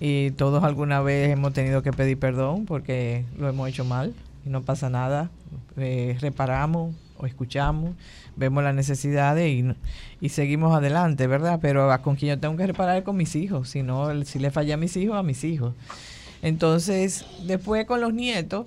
[0.00, 4.14] y todos alguna vez hemos tenido que pedir perdón porque lo hemos hecho mal
[4.46, 5.30] y no pasa nada.
[5.76, 7.94] Eh, reparamos o escuchamos,
[8.36, 9.64] vemos las necesidades y,
[10.20, 11.58] y seguimos adelante, ¿verdad?
[11.60, 14.50] Pero a- con quien yo tengo que reparar con mis hijos, si no, si le
[14.52, 15.74] fallé a mis hijos, a mis hijos.
[16.42, 18.66] Entonces, después con los nietos,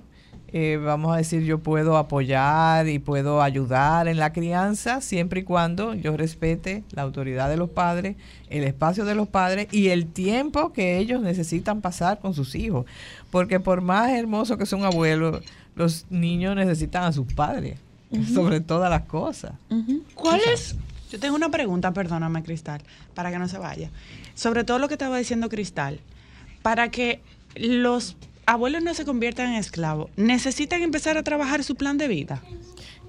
[0.53, 5.43] eh, vamos a decir, yo puedo apoyar y puedo ayudar en la crianza siempre y
[5.43, 8.17] cuando yo respete la autoridad de los padres,
[8.49, 12.85] el espacio de los padres y el tiempo que ellos necesitan pasar con sus hijos.
[13.29, 15.41] Porque por más hermoso que son abuelos,
[15.75, 17.79] los niños necesitan a sus padres,
[18.33, 19.53] sobre todas las cosas.
[20.15, 20.75] ¿Cuál es?
[21.09, 22.81] Yo tengo una pregunta, perdóname, Cristal,
[23.13, 23.89] para que no se vaya.
[24.35, 26.01] Sobre todo lo que estaba diciendo Cristal.
[26.61, 27.21] Para que
[27.55, 28.17] los
[28.51, 32.41] abuelos no se conviertan en esclavos, necesitan empezar a trabajar su plan de vida.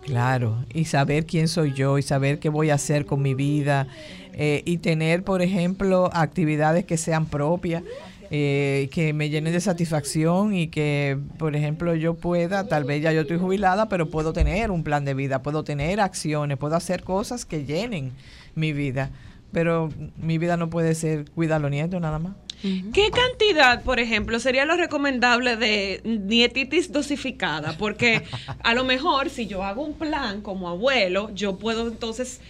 [0.02, 3.88] Claro, y saber quién soy yo y saber qué voy a hacer con mi vida
[4.34, 7.82] eh, y tener, por ejemplo, actividades que sean propias,
[8.30, 13.12] eh, que me llenen de satisfacción y que, por ejemplo, yo pueda, tal vez ya
[13.12, 17.02] yo estoy jubilada, pero puedo tener un plan de vida, puedo tener acciones, puedo hacer
[17.02, 18.12] cosas que llenen
[18.54, 19.10] mi vida,
[19.50, 22.34] pero mi vida no puede ser cuidar a los nietos nada más.
[22.62, 27.76] ¿Qué cantidad, por ejemplo, sería lo recomendable de nietitis dosificada?
[27.76, 28.22] Porque
[28.62, 32.40] a lo mejor si yo hago un plan como abuelo, yo puedo entonces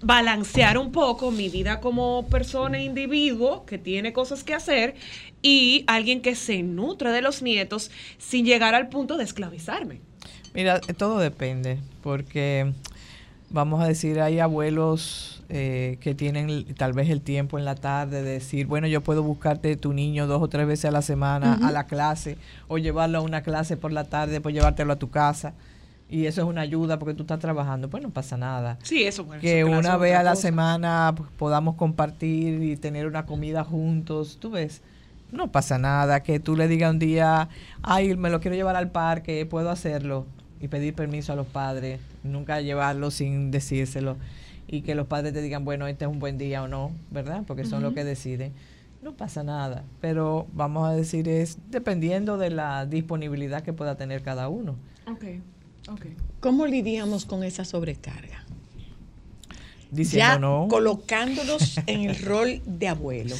[0.00, 4.94] balancear un poco mi vida como persona e individuo que tiene cosas que hacer
[5.42, 10.00] y alguien que se nutre de los nietos sin llegar al punto de esclavizarme.
[10.54, 12.72] Mira, todo depende, porque
[13.52, 18.22] vamos a decir, hay abuelos eh, que tienen tal vez el tiempo en la tarde
[18.22, 21.58] de decir, bueno, yo puedo buscarte tu niño dos o tres veces a la semana
[21.62, 22.38] a la clase,
[22.68, 25.54] o llevarlo a una clase por la tarde, pues llevártelo a tu casa.
[26.08, 28.78] Y eso es una ayuda porque tú estás trabajando, pues no pasa nada.
[28.82, 30.42] Sí, eso que una vez a la cosa.
[30.42, 34.82] semana pues, podamos compartir y tener una comida juntos, tú ves,
[35.30, 37.48] no pasa nada, que tú le digas un día,
[37.82, 40.26] ay, me lo quiero llevar al parque, puedo hacerlo.
[40.62, 44.16] Y pedir permiso a los padres, nunca llevarlo sin decírselo
[44.68, 47.42] y que los padres te digan, bueno, este es un buen día o no, ¿verdad?
[47.46, 48.52] Porque son los que deciden.
[49.02, 54.22] No pasa nada, pero vamos a decir es dependiendo de la disponibilidad que pueda tener
[54.22, 54.76] cada uno.
[55.10, 55.24] Ok,
[55.88, 56.06] ok.
[56.38, 58.44] ¿Cómo lidiamos con esa sobrecarga?
[59.90, 60.68] Diciendo ya no.
[60.70, 63.34] colocándonos en el rol de abuelo.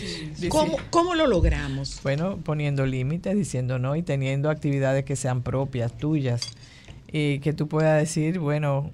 [0.48, 2.00] ¿Cómo, cómo lo logramos?
[2.02, 6.42] Bueno, poniendo límites, diciendo no y teniendo actividades que sean propias, tuyas.
[7.12, 8.90] Y que tú puedas decir, bueno,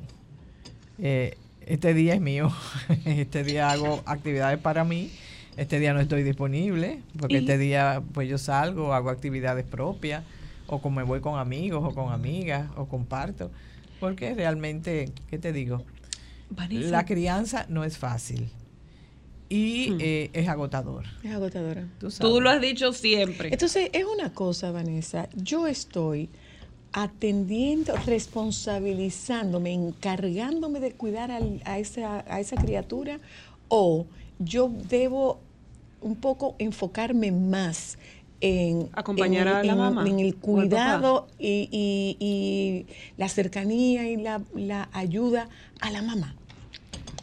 [0.99, 2.51] eh, este día es mío,
[3.05, 5.11] este día hago actividades para mí,
[5.57, 10.25] este día no estoy disponible, porque Y- este día pues yo salgo, hago actividades propias,
[10.67, 13.51] o como me voy con amigos o con amigas, o comparto.
[14.01, 15.83] Porque realmente, ¿qué te digo?
[16.51, 18.49] Vanessa, La crianza no es fácil
[19.49, 21.05] y eh, es agotador.
[21.23, 21.87] Es agotadora.
[21.99, 23.49] Tú, tú lo has dicho siempre.
[23.53, 26.29] Entonces, es una cosa, Vanessa, yo estoy
[26.93, 33.19] atendiendo, responsabilizándome, encargándome de cuidar al- a, esa, a esa criatura
[33.69, 34.07] o
[34.39, 35.39] yo debo
[36.01, 37.99] un poco enfocarme más
[38.41, 42.87] en Acompañar en- a la en- mamá en el cuidado y, y- y
[43.17, 45.49] la cercanía y la, la ayuda
[45.81, 46.35] a la mamá.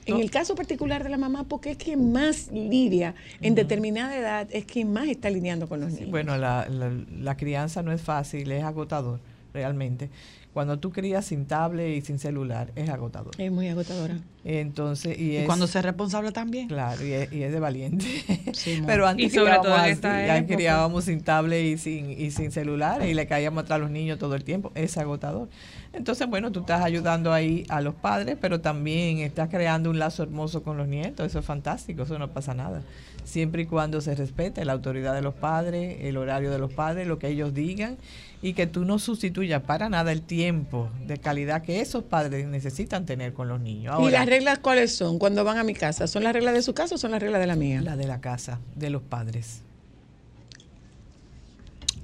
[0.08, 4.48] En el caso particular de la mamá, porque es quien más lidia en determinada edad,
[4.52, 6.12] es quien más está lidiando con los niños.
[6.12, 6.92] Bueno, la, la-
[7.22, 9.20] la crianza no es fácil, es agotador,
[9.56, 10.10] realmente.
[10.54, 13.34] Cuando tú crías sin tablet y sin celular, es agotador.
[13.38, 14.16] Es muy agotadora.
[14.46, 15.46] Entonces, y Y es...
[15.46, 16.70] cuando se es responsable también.
[16.70, 18.06] Claro, y es, y es de valiente.
[18.54, 18.82] Sí.
[18.86, 20.56] Pero antes Y sobre todo criábamos en así, esta ya época.
[20.56, 24.18] criábamos sin tablet y sin, y sin celulares y le caíamos atrás a los niños
[24.18, 24.72] todo el tiempo.
[24.76, 25.50] Es agotador.
[25.92, 30.24] Entonces, bueno, tú estás ayudando ahí a los padres, pero también estás creando un lazo
[30.24, 31.26] hermoso con los nietos.
[31.26, 32.82] Eso es fantástico, eso no pasa nada.
[33.26, 37.08] Siempre y cuando se respete la autoridad de los padres, el horario de los padres,
[37.08, 37.98] lo que ellos digan
[38.42, 43.06] y que tú no sustituyas para nada el tiempo de calidad que esos padres necesitan
[43.06, 44.00] tener con los niños.
[44.02, 46.08] ¿Y las reglas cuáles son cuando van a mi casa?
[46.08, 47.82] ¿Son las reglas de su casa o son las reglas de la mía?
[47.82, 49.62] la de la casa, de los padres.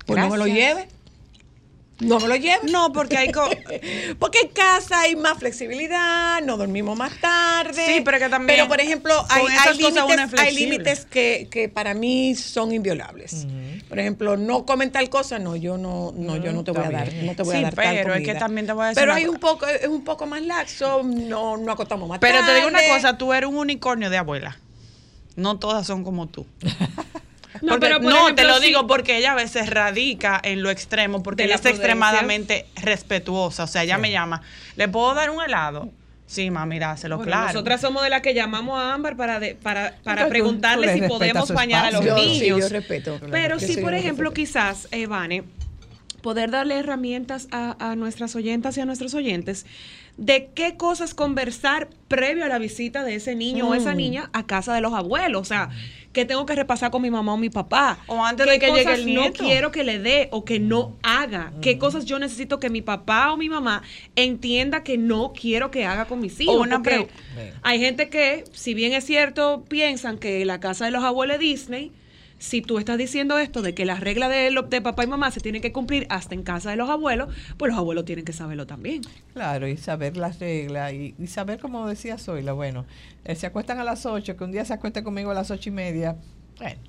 [0.05, 0.87] Pues no me lo lleve.
[2.01, 2.59] No me lo lleve.
[2.69, 3.31] No, porque hay
[4.19, 7.85] Porque en casa hay más flexibilidad, no dormimos más tarde.
[7.85, 11.93] Sí, pero que también Pero, por ejemplo, hay, hay límites, hay límites que, que para
[11.93, 13.45] mí son inviolables.
[13.87, 16.89] Por ejemplo, no comen tal cosa, no, yo no, no, yo no te voy a
[16.89, 19.01] dar, no te voy a dar tal pero es que también te voy a decir
[19.01, 22.55] Pero hay un poco, es un poco más laxo, no, no acostamos más Pero te
[22.55, 22.93] digo una tarde.
[22.93, 24.57] cosa, tú eres un unicornio de abuela.
[25.35, 26.45] No todas son como tú.
[27.61, 28.65] No, Porque- pero por no, ejemplo, te lo sí.
[28.67, 31.83] digo porque ella a veces radica en lo extremo, porque ella la es prudencia.
[31.83, 33.63] extremadamente respetuosa.
[33.63, 34.41] O sea, ella me llama,
[34.75, 35.89] ¿le puedo dar un helado?
[36.25, 37.47] Sí, mami, dáselo, Bueno, claro.
[37.47, 41.03] Nosotras somos de las que llamamos a Ámbar para, de- para, para Entonces, preguntarle tú
[41.03, 42.05] si podemos bañar a los.
[42.05, 42.59] Yo- sí, niños.
[42.61, 43.19] yo respeto.
[43.29, 44.33] Pero sí, por lo ejemplo, respeto.
[44.53, 45.43] quizás, eh, Vane,
[46.21, 49.65] poder darle herramientas a, a nuestras oyentas y a nuestros oyentes
[50.17, 53.77] de qué cosas conversar previo a la visita de ese niño o Mm.
[53.77, 55.41] esa niña a casa de los abuelos.
[55.41, 55.69] O sea,
[56.13, 57.97] ¿qué tengo que repasar con mi mamá o mi papá?
[58.07, 59.43] O antes ¿Qué de que llegue cosas el no nieto.
[59.43, 61.51] quiero que le dé o que no haga?
[61.61, 63.81] ¿Qué cosas yo necesito que mi papá o mi mamá
[64.15, 66.55] entienda que no quiero que haga con mis hijos?
[66.55, 70.91] una Porque pre- hay gente que, si bien es cierto, piensan que la casa de
[70.91, 71.91] los abuelos Disney.
[72.41, 75.29] Si tú estás diciendo esto de que las reglas de, lo- de papá y mamá
[75.29, 78.33] se tienen que cumplir hasta en casa de los abuelos, pues los abuelos tienen que
[78.33, 79.03] saberlo también.
[79.33, 82.85] Claro, y saber las reglas y, y saber, como decía Zoila, bueno,
[83.25, 85.69] eh, se acuestan a las 8, que un día se acueste conmigo a las ocho
[85.69, 86.15] y media,
[86.57, 86.79] bueno.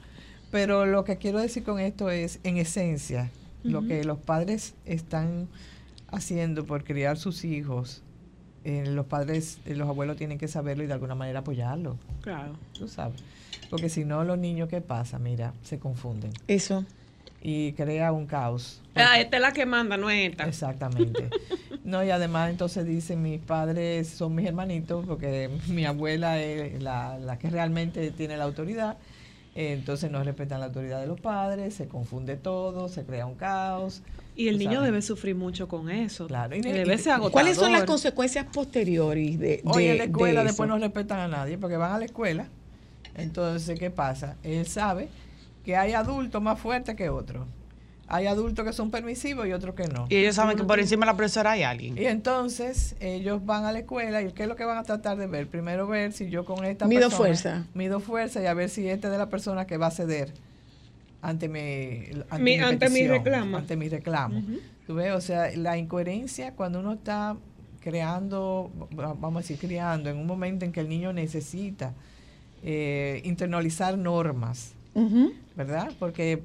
[0.51, 3.31] Pero lo que quiero decir con esto es, en esencia,
[3.63, 5.49] lo que los padres están
[6.09, 8.03] haciendo por criar sus hijos,
[8.65, 12.55] eh, los padres, eh, los abuelos tienen que saberlo y de alguna manera apoyarlo, Claro.
[12.73, 13.21] tú sabes.
[13.73, 15.19] Porque si no, los niños, ¿qué pasa?
[15.19, 16.85] Mira, se confunden Eso.
[17.41, 18.83] y crea un caos.
[18.95, 20.45] Ah, esta es la que manda, no es esta.
[20.45, 21.31] Exactamente.
[21.85, 27.19] No, y además entonces dicen, mis padres son mis hermanitos, porque mi abuela es la,
[27.19, 28.99] la que realmente tiene la autoridad,
[29.57, 34.03] entonces no respetan la autoridad de los padres, se confunde todo, se crea un caos.
[34.37, 34.87] Y el niño sabes.
[34.87, 36.29] debe sufrir mucho con eso.
[36.29, 37.33] Claro, y debe y- ser agotador.
[37.33, 41.27] ¿Cuáles son las consecuencias posteriores de, de, Hoy en la escuela después no respetan a
[41.27, 42.47] nadie, porque van a la escuela,
[43.15, 44.37] entonces, ¿qué pasa?
[44.43, 45.09] Él sabe
[45.65, 47.47] que hay adultos más fuertes que otros.
[48.09, 50.07] Hay adultos que son permisivos y otros que no.
[50.11, 51.97] Y ellos saben que por encima de la profesora hay alguien.
[51.97, 55.17] Y entonces ellos van a la escuela y ¿qué es lo que van a tratar
[55.17, 55.47] de ver?
[55.47, 57.67] Primero ver si yo con esta Mido persona fuerza.
[57.73, 60.35] mido fuerza y a ver si este es de la persona que va a ceder
[61.23, 63.57] ante mi ante Mi- mi, ante mi reclamo.
[63.57, 64.43] ante mi reclamo.
[64.87, 67.37] Tú ves, o sea, la incoherencia cuando uno está
[67.81, 71.95] creando, va- vamos a decir, criando en un momento en que el niño necesita
[72.63, 74.73] eh, internalizar normas.
[75.57, 75.91] ¿verdad?
[75.99, 76.43] Porque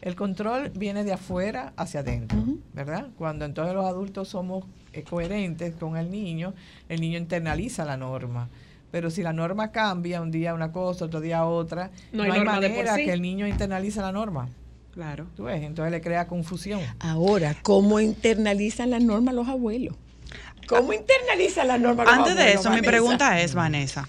[0.00, 2.38] El control viene de afuera hacia adentro,
[2.72, 3.08] ¿verdad?
[3.18, 6.54] Cuando entonces los adultos somos eh, coherentes con el niño,
[6.88, 8.48] el niño internaliza la norma.
[8.92, 12.44] Pero si la norma cambia, un día una cosa, otro día otra, No no hay
[12.44, 13.04] manera sí.
[13.04, 14.48] que el niño internalice la norma.
[14.94, 15.26] Claro.
[15.36, 15.62] ¿Tú ves?
[15.62, 16.80] Entonces le crea confusión.
[17.00, 19.96] Ahora, ¿cómo internalizan las normas los abuelos?
[20.68, 24.08] ¿Cómo internalizan las normas los Antes de eso, mi pregunta es, Vanessa.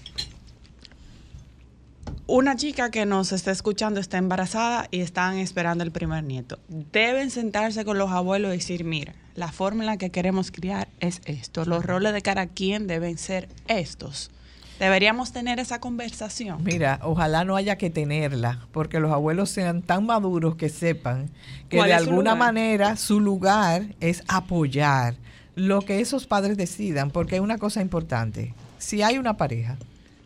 [2.32, 6.60] Una chica que nos está escuchando está embarazada y están esperando el primer nieto.
[6.68, 10.86] Deben sentarse con los abuelos y decir, mira, la forma en la que queremos criar
[11.00, 11.64] es esto.
[11.64, 14.30] Los roles de cada quien deben ser estos.
[14.78, 16.62] Deberíamos tener esa conversación.
[16.62, 21.30] Mira, ojalá no haya que tenerla, porque los abuelos sean tan maduros que sepan
[21.68, 22.38] que ¿Cuál de alguna lugar?
[22.38, 25.16] manera su lugar es apoyar
[25.56, 28.54] lo que esos padres decidan, porque hay una cosa importante.
[28.78, 29.78] Si hay una pareja,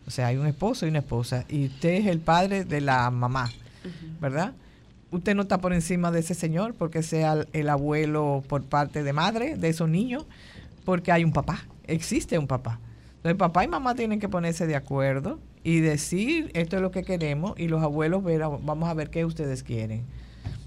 [0.07, 3.09] o sea, hay un esposo y una esposa, y usted es el padre de la
[3.11, 3.51] mamá,
[4.21, 4.53] ¿verdad?
[5.11, 9.03] Usted no está por encima de ese señor porque sea el- el abuelo por parte
[9.03, 10.25] de madre de esos niños,
[10.83, 12.79] porque hay un papá, existe un papá.
[13.17, 17.03] Entonces papá y mamá tienen que ponerse de acuerdo y decir esto es lo que
[17.03, 20.03] queremos y los abuelos ver, vamos a ver qué ustedes quieren.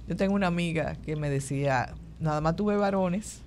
[0.09, 3.43] Yo tengo una amiga que me decía, nada más tuve varones,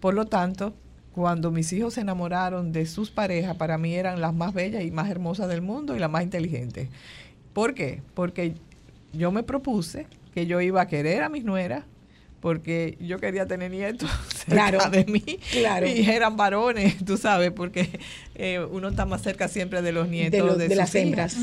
[0.00, 0.72] por lo tanto,
[1.18, 4.92] cuando mis hijos se enamoraron de sus parejas, para mí eran las más bellas y
[4.92, 6.88] más hermosas del mundo y las más inteligentes.
[7.52, 8.02] ¿Por qué?
[8.14, 8.54] Porque
[9.12, 11.82] yo me propuse que yo iba a querer a mis nueras
[12.40, 15.88] porque yo quería tener nietos cerca Claro, de mí claro.
[15.88, 17.98] y eran varones, tú sabes, porque
[18.36, 21.36] eh, uno está más cerca siempre de los nietos de, los- de sus las hembras.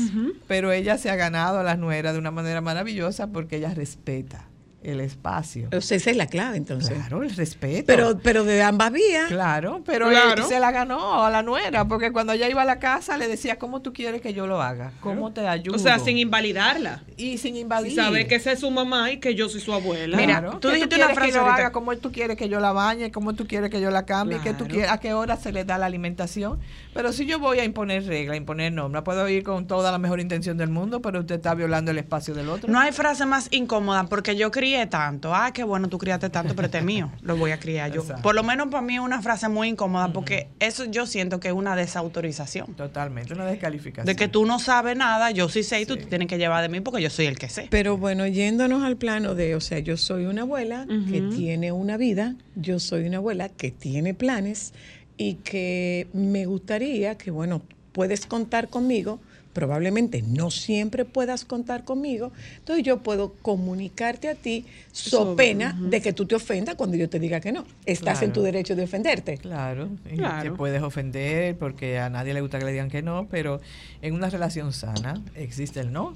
[0.48, 4.46] Pero ella se ha ganado a las nueras de una manera maravillosa porque ella respeta
[4.82, 5.68] el espacio.
[5.76, 6.94] O sea, esa es la clave entonces.
[6.96, 7.84] Claro, el respeto.
[7.86, 9.26] Pero, pero de ambas vías.
[9.28, 10.42] Claro, pero Claro.
[10.42, 13.26] él se la ganó a la nuera, porque cuando ella iba a la casa le
[13.26, 14.92] decía, ¿cómo tú quieres que yo lo haga?
[15.00, 15.74] ¿Cómo te ayudo?
[15.74, 17.02] O sea, sin invalidarla.
[17.16, 17.92] y sin invadir.
[17.92, 20.16] Y saber que esa es su mamá y que yo soy su abuela.
[20.18, 22.60] Mira, Claro, tú que dijiste una frase que yo haga, cómo tú quieres que yo
[22.60, 24.72] la bañe, cómo tú quieres que yo la cambie, que tú Claro.
[24.74, 26.60] quieres, a qué hora se le da la alimentación.
[26.94, 30.20] Pero si yo voy a imponer reglas, imponer normas, puedo ir con toda la mejor
[30.20, 32.70] intención del mundo, pero usted está violando el espacio del otro.
[32.70, 35.32] No hay frase más incómoda porque yo crié tanto.
[35.32, 37.12] Ah, qué bueno, tú criaste tanto, pero este es mío.
[37.22, 38.00] Lo voy a criar yo.
[38.00, 38.22] Exacto.
[38.22, 41.48] Por lo menos para mí es una frase muy incómoda porque eso yo siento que
[41.48, 42.74] es una desautorización.
[42.74, 44.06] Totalmente, una descalificación.
[44.06, 46.62] De que tú no sabes nada, yo sí sé y tú te tienes que llevar
[46.62, 47.68] de mí porque yo soy el que sé.
[47.70, 51.96] Pero bueno, yéndonos al plano de, o sea, yo soy una abuela que tiene una
[51.96, 54.72] vida, yo soy una abuela que tiene planes
[55.16, 57.62] y que me gustaría que, bueno,
[57.92, 59.20] puedes contar conmigo,
[59.56, 65.74] probablemente no siempre puedas contar conmigo, entonces yo puedo comunicarte a ti so Sobre, pena
[65.80, 67.64] de que tú te ofendas cuando yo te diga que no.
[67.86, 69.38] Estás en tu derecho de ofenderte.
[69.38, 70.42] Claro, y Claro.
[70.52, 73.62] te puedes ofender porque a nadie le gusta que le digan que no, pero
[74.02, 76.14] en una relación sana existe el no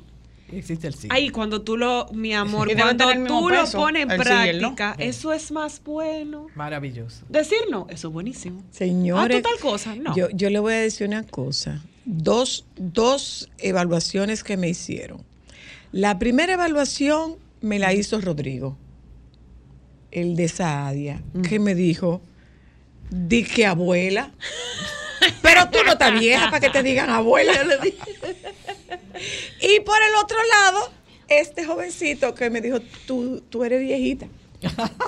[0.52, 1.08] y existe el sí.
[1.10, 4.22] Ay, cuando tú lo, mi amor, cuando tú lo pones en sí no.
[4.22, 6.48] práctica, eso es más bueno.
[6.56, 7.24] Maravilloso.
[7.30, 8.62] Decir no, eso es buenísimo.
[8.70, 9.94] Señores, Ah, ¿tú tal cosa?
[9.94, 10.14] No.
[10.14, 11.82] Yo, yo le voy a decir una cosa.
[12.04, 15.24] Dos, dos evaluaciones que me hicieron.
[15.92, 18.76] La primera evaluación me la hizo Rodrigo,
[20.10, 22.20] el de Saadia, que me dijo,
[23.10, 24.32] di que abuela.
[25.42, 27.52] Pero tú no estás vieja para que te digan abuela.
[29.60, 30.90] Y por el otro lado,
[31.28, 34.26] este jovencito que me dijo, tú, tú eres viejita.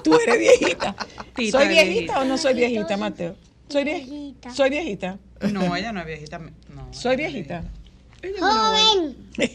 [0.02, 0.94] Tú eres viejita.
[1.36, 2.20] ¿Soy viejita viejita.
[2.20, 3.36] o no soy viejita, Mateo?
[3.68, 4.54] Soy viejita.
[4.54, 5.18] Soy viejita.
[5.50, 6.38] No, ella no es viejita.
[6.38, 7.64] No, Soy viejita.
[8.38, 9.16] Joven.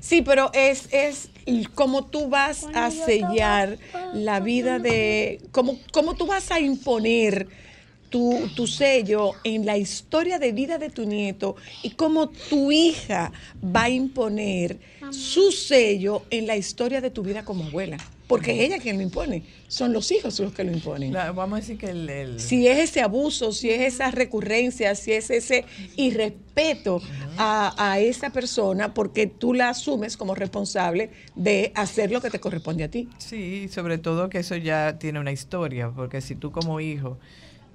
[0.00, 1.30] Sí, pero es, es
[1.74, 3.78] como tú vas a sellar
[4.12, 7.48] la vida de, como, como tú vas a imponer
[8.10, 13.32] tu, tu sello en la historia de vida de tu nieto y cómo tu hija
[13.64, 14.78] va a imponer
[15.10, 17.96] su sello en la historia de tu vida como abuela.
[18.26, 21.12] Porque es ella quien lo impone, son los hijos los que lo imponen.
[21.12, 24.94] La- vamos a decir que el, el- Si es ese abuso, si es esa recurrencia,
[24.94, 25.64] si es ese
[25.96, 27.02] irrespeto
[27.38, 32.38] a, a esa persona, porque tú la asumes como responsable de hacer lo que te
[32.38, 33.08] corresponde a ti.
[33.18, 37.18] Sí, sobre todo que eso ya tiene una historia, porque si tú como hijo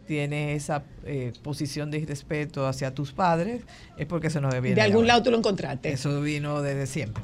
[0.05, 3.63] tienes esa eh, posición de irrespeto hacia tus padres,
[3.97, 5.07] es porque eso no viene De algún ahora.
[5.07, 5.91] lado tú lo encontraste.
[5.91, 7.23] Eso vino desde siempre.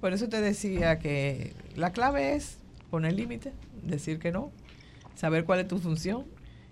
[0.00, 2.58] Por eso te decía que la clave es
[2.90, 4.52] poner límite, decir que no,
[5.14, 6.24] saber cuál es tu función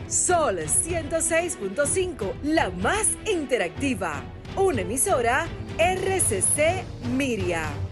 [0.08, 4.24] Sol 106.5, la más interactiva.
[4.56, 5.48] Una emisora
[5.78, 6.84] RCC
[7.16, 7.89] Miria.